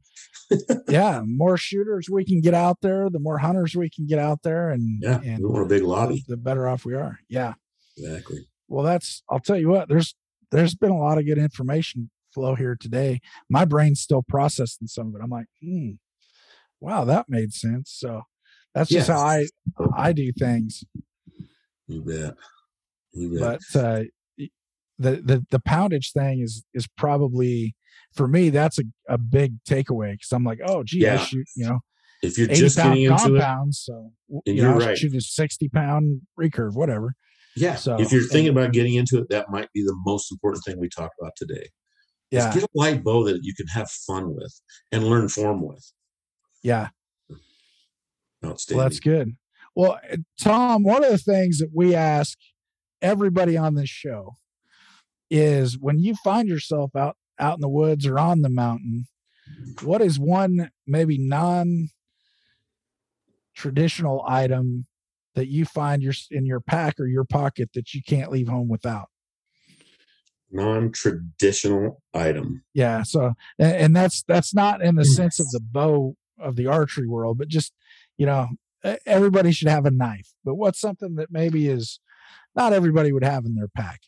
[0.87, 4.39] yeah, more shooters we can get out there, the more hunters we can get out
[4.43, 7.19] there and yeah and we want a big the, lobby the better off we are.
[7.27, 7.55] Yeah.
[7.97, 10.15] exactly Well, that's I'll tell you what, there's
[10.51, 13.19] there's been a lot of good information flow here today.
[13.49, 15.23] My brain's still processing some of it.
[15.23, 15.91] I'm like, hmm,
[16.79, 17.91] wow, that made sense.
[17.97, 18.21] So
[18.75, 19.15] that's just Yeah.
[19.15, 19.45] how I
[19.97, 20.83] I do things.
[21.87, 22.35] you bet
[23.13, 24.03] you bet but uh
[24.99, 27.75] the the the poundage thing is is probably
[28.13, 31.65] for me that's a, a big takeaway because i'm like oh gee i shoot you
[31.67, 31.79] know
[32.23, 34.11] if you're just pound getting into it compounds so
[34.47, 34.97] And you know right.
[34.97, 37.13] shoot a 60 pound recurve whatever
[37.55, 37.75] Yeah.
[37.75, 40.63] So- if you're thinking and- about getting into it, that might be the most important
[40.65, 41.69] thing we talk about today.
[42.31, 44.59] Yeah get a light bow that you can have fun with
[44.91, 45.91] and learn form with.
[46.63, 46.89] yeah
[48.43, 48.77] Outstanding.
[48.77, 49.35] well that's good
[49.75, 52.37] well uh, tom one of the things that we ask
[53.01, 54.37] everybody on this show
[55.29, 59.07] is when you find yourself out out in the woods or on the mountain
[59.83, 61.89] what is one maybe non
[63.55, 64.85] traditional item
[65.35, 68.67] that you find your in your pack or your pocket that you can't leave home
[68.67, 69.07] without
[70.55, 72.63] Non-traditional item.
[72.73, 76.67] yeah so and, and that's that's not in the sense of the bow of the
[76.67, 77.73] archery world but just
[78.17, 78.47] you know
[79.05, 81.99] everybody should have a knife but what's something that maybe is
[82.55, 83.99] not everybody would have in their pack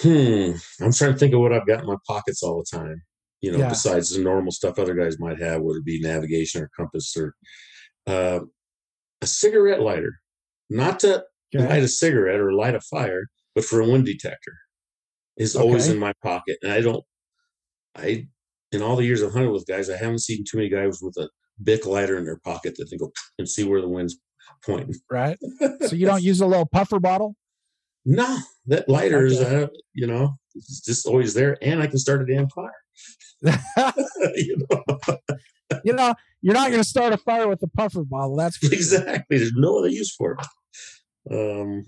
[0.00, 0.52] Hmm.
[0.80, 3.02] I'm trying to think of what I've got in my pockets all the time.
[3.40, 3.68] You know, Yeah.
[3.68, 7.34] besides the normal stuff other guys might have, whether it be navigation or compass or
[8.06, 8.40] uh,
[9.20, 10.14] a cigarette lighter.
[10.70, 14.54] Not to light a cigarette or light a fire, but for a wind detector
[15.36, 16.58] is always in my pocket.
[16.62, 17.02] And I don't,
[17.96, 18.26] I,
[18.72, 21.16] in all the years I've hunted with guys, I haven't seen too many guys with
[21.18, 21.28] a
[21.62, 24.18] Bic lighter in their pocket that they go and see where the wind's
[24.64, 24.94] pointing.
[25.10, 25.38] right
[25.86, 27.36] so you don't use a little puffer bottle
[28.04, 29.62] No, that lighter is, Okay.
[29.64, 32.72] uh, you know, it's just always there, and I can start a damn fire.
[34.34, 34.82] you know?
[35.84, 39.38] you know you're not going to start a fire with a puffer bottle that's exactly.
[39.38, 40.46] There's no other use for it.
[41.30, 41.84] Um,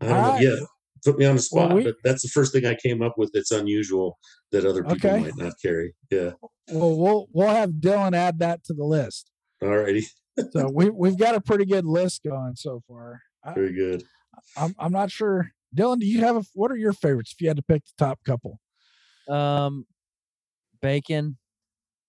[0.00, 0.38] I don't All know.
[0.40, 0.56] Yeah,
[1.04, 3.30] put me on the spot, we- but that's the first thing I came up with
[3.32, 4.18] that's unusual
[4.52, 5.20] that other people Okay.
[5.20, 5.94] might not carry.
[6.10, 6.32] Yeah.
[6.70, 9.30] Well, we'll we'll have Dylan add that to the list.
[9.62, 10.06] All righty.
[10.50, 13.20] So we we've got a pretty good list going so far.
[13.44, 14.02] I, Very good.
[14.56, 15.52] I'm I'm not sure.
[15.76, 17.92] Dylan, do you have a, what are your favorites if you had to pick the
[18.04, 18.58] top couple?
[19.28, 19.86] Um,
[20.82, 21.38] bacon.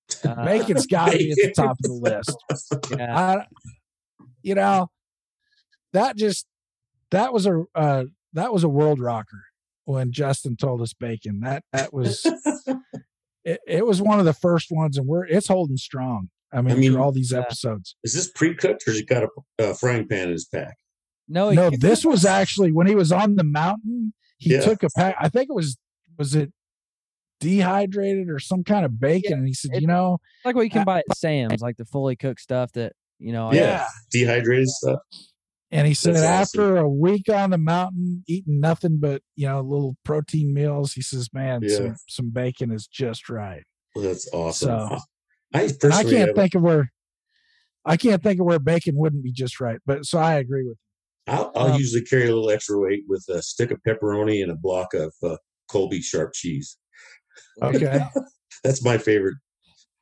[0.24, 1.94] Uh, Bacon's got to be at the top of the
[2.74, 2.92] list.
[2.92, 3.46] Yeah, I,
[4.44, 4.88] you know,
[5.94, 6.46] that just
[7.16, 8.04] that was a uh,
[8.34, 9.46] that was a world rocker
[9.86, 11.40] when Justin told us bacon.
[11.42, 12.26] That that was
[13.46, 16.30] it, it was one of the first ones, and we're it's holding strong.
[16.52, 17.40] I mean, mean, through all these yeah.
[17.40, 17.96] episodes.
[18.04, 19.30] Is this pre-cooked or has he got a
[19.64, 20.76] uh, frying pan in his pack?
[21.28, 24.14] no, No, this was actually when he was on the mountain.
[24.38, 24.62] He Yeah.
[24.62, 25.16] took a pack.
[25.20, 25.78] I think it was
[26.18, 26.52] was it
[27.40, 30.70] dehydrated or some kind of bacon, and he said, it- you know, like what you
[30.70, 33.50] can buy at Sam's, like the fully cooked stuff that you know.
[33.50, 33.88] I- Yeah.
[34.12, 35.00] Dehydrated stuff.
[35.76, 36.24] And he said That's
[36.56, 41.02] after a week on the mountain, eating nothing but you know little protein meals, he
[41.02, 41.76] says, "Man, Yeah.
[41.76, 43.64] some some bacon is just right."
[43.94, 44.68] Well, that's awesome.
[44.70, 44.98] So-
[45.54, 46.92] I I can't have- think of where
[47.86, 49.80] I can't think of where bacon wouldn't be just right.
[49.86, 50.78] But so I agree with
[51.28, 54.52] I'll, I'll um, usually carry a little extra weight with a stick of pepperoni and
[54.52, 55.38] a block of uh,
[55.70, 56.78] Colby sharp cheese.
[57.62, 58.00] Okay,
[58.64, 59.36] That's my favorite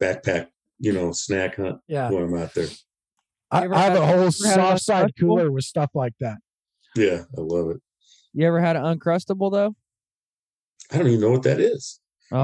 [0.01, 0.47] backpack,
[0.79, 2.67] you know, snack hunt yeah, when I'm out there.
[3.53, 6.37] I, I have a whole ever had an soft side cooler with stuff like that.
[6.95, 7.77] Yeah, I love it.
[8.33, 9.75] You ever had an uncrustable though?
[10.91, 11.99] I don't even know what that is.
[12.31, 12.37] Oh.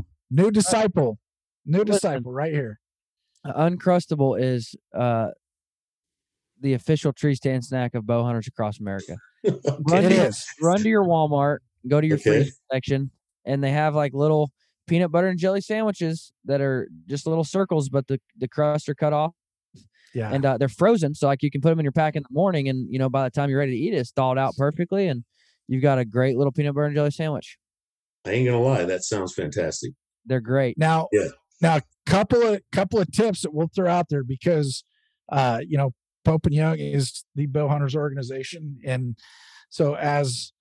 [0.00, 1.18] Oh, new disciple,
[1.66, 1.92] new Listen.
[1.92, 2.80] disciple, right here.
[3.46, 5.28] Uncrustable is uh
[6.60, 9.16] the official tree stand snack of bow hunters across America.
[9.44, 10.46] Run It to, your- is.
[10.62, 12.44] run to your Walmart, go to your Okay.
[12.44, 13.10] freeze section,
[13.44, 14.50] and they have like little
[14.86, 18.94] peanut butter and jelly sandwiches that are just little circles, but the the crusts are
[18.94, 19.34] cut off
[20.14, 22.22] Yeah, and uh, they're frozen, so like you can put them in your pack in
[22.22, 24.38] the morning, and you know by the time you're ready to eat it, it's thawed
[24.38, 25.24] out perfectly, and
[25.68, 27.58] you've got a great little peanut butter and jelly sandwich.
[28.26, 29.92] I ain't gonna lie, that sounds fantastic.
[30.24, 30.78] They're great.
[30.78, 31.28] Now, Yeah.
[31.60, 34.84] now, couple of couple of tips that we'll throw out there because,
[35.30, 35.90] uh, you know,
[36.24, 39.16] Pope and Young is the bow hunters organization, and
[39.68, 40.52] so as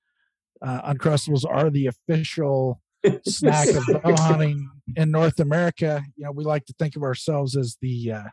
[0.61, 2.81] uh, Uncrustables are the official
[3.27, 7.55] snack of bow hunting in North America, you know, we like to think of ourselves
[7.55, 8.23] as the uh,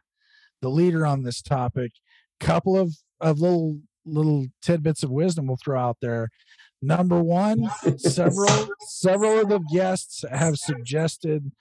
[0.63, 1.93] the leader on this topic.
[2.41, 6.31] Couple of of little little tidbits of wisdom we'll throw out there.
[6.83, 11.53] Number one, several several of the guests have suggested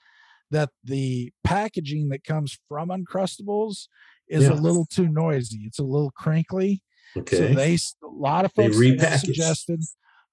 [0.50, 3.88] that the packaging that comes from Uncrustables
[4.28, 4.52] is Yeah.
[4.52, 5.64] a little too noisy.
[5.66, 6.82] It's a little crinkly.
[7.16, 7.36] Okay.
[7.36, 8.76] So they a lot of folks
[9.20, 9.80] suggested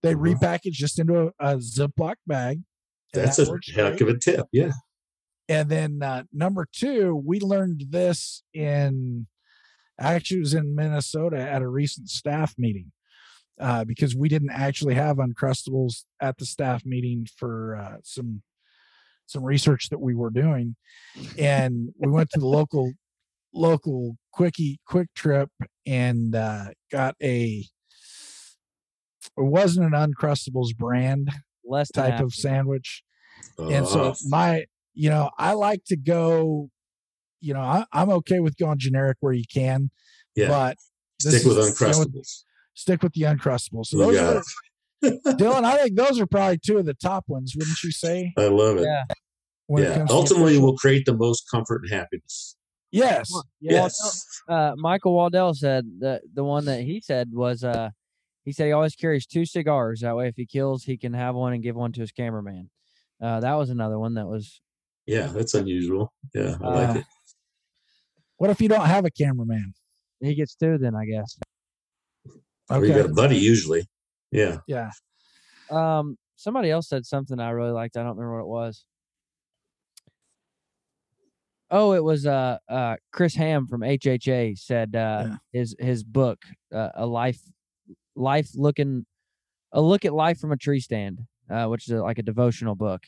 [0.02, 0.36] they Mhm.
[0.40, 2.62] repackage just into a, a Ziploc bag.
[3.14, 4.02] That's that a heck great.
[4.02, 4.46] of a tip.
[4.54, 4.72] Yeah.
[5.50, 9.28] And then uh, number two, we learned this in
[10.00, 12.92] actually it was in Minnesota at a recent staff meeting
[13.60, 18.42] uh, because we didn't actually have Uncrustables at the staff meeting for uh, some
[19.26, 20.76] some research that we were doing,
[21.38, 22.94] and we went to the local
[23.54, 25.50] local quickie quick trip
[25.86, 27.66] and uh, got a
[29.38, 31.32] it wasn't an Uncrustables brand
[31.66, 33.04] Less type of sandwich.
[33.58, 34.66] And so Uh, my
[34.98, 36.70] you know i like to go
[37.40, 39.90] you know I, i'm okay with going generic where you can
[40.36, 40.48] yeah.
[40.48, 40.78] but
[41.22, 42.44] Stick with is- you know, Uncrustables.
[42.74, 44.44] stick with the uncrustables so those are
[45.38, 48.48] dylan i think those are probably two of the top ones wouldn't you say I
[48.48, 48.84] love it.
[48.86, 49.04] Yeah.
[49.68, 49.98] when it yeah.
[50.00, 52.56] comes Ultimately, official- will create the most comfort and happiness.
[52.92, 53.32] yes
[53.62, 53.96] Yes.
[54.50, 57.90] uh, Michael Waddell said that the one that he said was uh
[58.46, 61.36] he said he always carries two cigars that way if he kills he can have
[61.36, 62.70] one and give one to his cameraman.
[63.22, 64.62] Uh, that was another one that was
[65.08, 66.14] Yeah, that's unusual.
[66.36, 67.06] Yeah, I like Uh, it.
[68.38, 69.74] what if you don't have a cameraman
[70.20, 71.40] he gets two then I guess.
[72.70, 73.88] Or you okay got a buddy usually.
[74.32, 74.58] Yeah.
[74.68, 74.90] yeah
[75.70, 77.96] Um, somebody else said something I really liked.
[77.98, 78.86] I don't remember what it was.
[81.70, 85.36] Oh, it was uh uh Chris Ham from HHA said uh Yeah.
[85.54, 86.40] his his book
[86.74, 87.40] uh, a life
[88.16, 89.06] life looking
[89.72, 92.74] a look at life from a tree stand uh which is a, like a devotional
[92.76, 93.02] book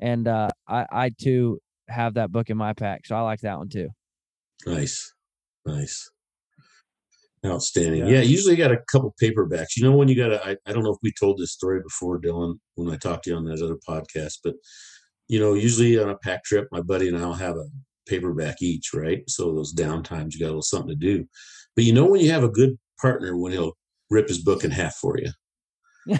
[0.00, 3.58] and uh I I too have that book in my pack so I like that
[3.58, 3.88] one too.
[4.66, 5.12] Nice.
[5.64, 6.10] Nice.
[7.44, 8.06] Outstanding.
[8.06, 8.14] Yeah.
[8.14, 9.76] Yeah, usually you got a couple paperbacks.
[9.76, 11.80] You know, when you got a, I, I don't know if we told this story
[11.80, 14.54] before, Dylan, when I talked to you on that other podcast, but,
[15.28, 17.66] you know, usually on a pack trip, my buddy and I'll have a
[18.08, 19.22] paperback each, right?
[19.28, 21.26] So those downtimes, you got a little something to do.
[21.76, 23.76] But you know, when you have a good partner, when he'll
[24.10, 26.16] rip his book in half for you.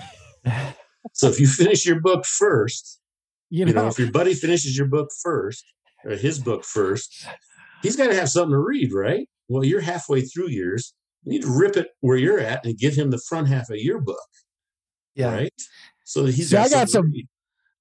[1.12, 3.00] So if you finish your book first,
[3.50, 5.64] you you know, know if your buddy finishes your book first,
[6.04, 7.26] or his book first,
[7.82, 9.28] he's got to have something to read, right?
[9.48, 10.94] Well, you're halfway through yours.
[11.24, 13.76] You need to rip it where you're at and give him the front half of
[13.78, 14.18] your book.
[15.14, 15.32] Yeah.
[15.34, 15.52] Right.
[16.04, 16.50] So he's.
[16.50, 17.12] See, I got some-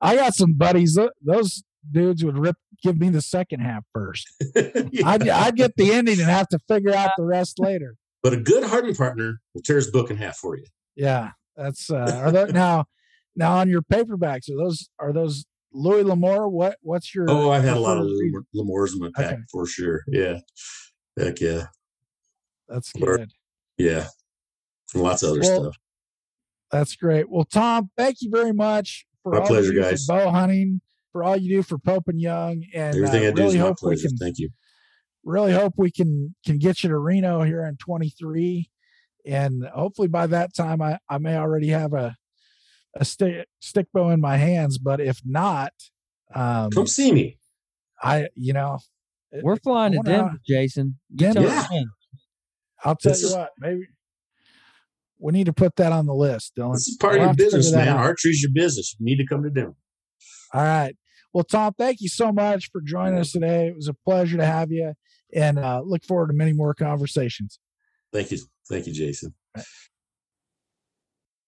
[0.01, 0.97] I got some buddies.
[1.21, 4.27] Those dudes would rip give me the second half first.
[4.91, 5.07] Yeah.
[5.09, 7.95] I'd, I'd get the ending and have to figure out the rest later.
[8.23, 10.65] but a good hardened partner will tear his book in half for you.
[10.95, 12.85] Yeah, that's uh, are those now
[13.35, 14.49] now on your paperbacks?
[14.49, 15.45] Are those are those
[15.75, 16.47] Louis L'Amour?
[16.49, 17.25] What what's your?
[17.29, 18.07] Oh, I've had a lot of?
[18.53, 19.41] L'Amours in my pack Okay.
[19.51, 20.03] for sure.
[20.07, 20.39] Yeah.
[21.17, 21.65] Heck yeah.
[22.67, 23.31] That's good.
[23.77, 24.07] Yeah.
[24.93, 25.75] And lots of other Well, stuff.
[26.71, 27.29] That's great.
[27.29, 30.05] Well, Tom, thank you very much for My all pleasure, you guys.
[30.07, 33.41] bow hunting, for all you do for Pope and Young, and Everything uh, I do
[33.43, 34.07] really is my pleasure.
[34.07, 34.49] can Thank you.
[35.23, 38.69] really hope we can can get you to Reno here in 23,
[39.25, 42.15] and hopefully by that time I I may already have a
[42.95, 44.77] a stick stick bow in my hands.
[44.77, 45.73] But if not,
[46.33, 47.37] um, Come see me.
[48.01, 48.79] I you know
[49.41, 50.99] We're flying to wonder how- Denver, Jason.
[51.11, 51.41] You Denver?
[51.41, 51.83] tell Yeah.
[52.83, 53.81] I'll tell This you is- what, maybe
[55.17, 56.73] we need to put that on the list, Dylan.
[56.73, 57.87] This is part We'll of your business, man.
[57.87, 57.97] out.
[57.97, 58.95] Archery's your business.
[58.99, 59.75] You need to come to Denver.
[60.53, 60.95] All right.
[61.33, 63.67] Well, Tom, thank you so much for joining us today.
[63.67, 64.93] It was a pleasure to have you,
[65.33, 67.59] and uh, look forward to many more conversations.
[68.13, 68.39] Thank you.
[68.69, 69.33] Thank you, Jason.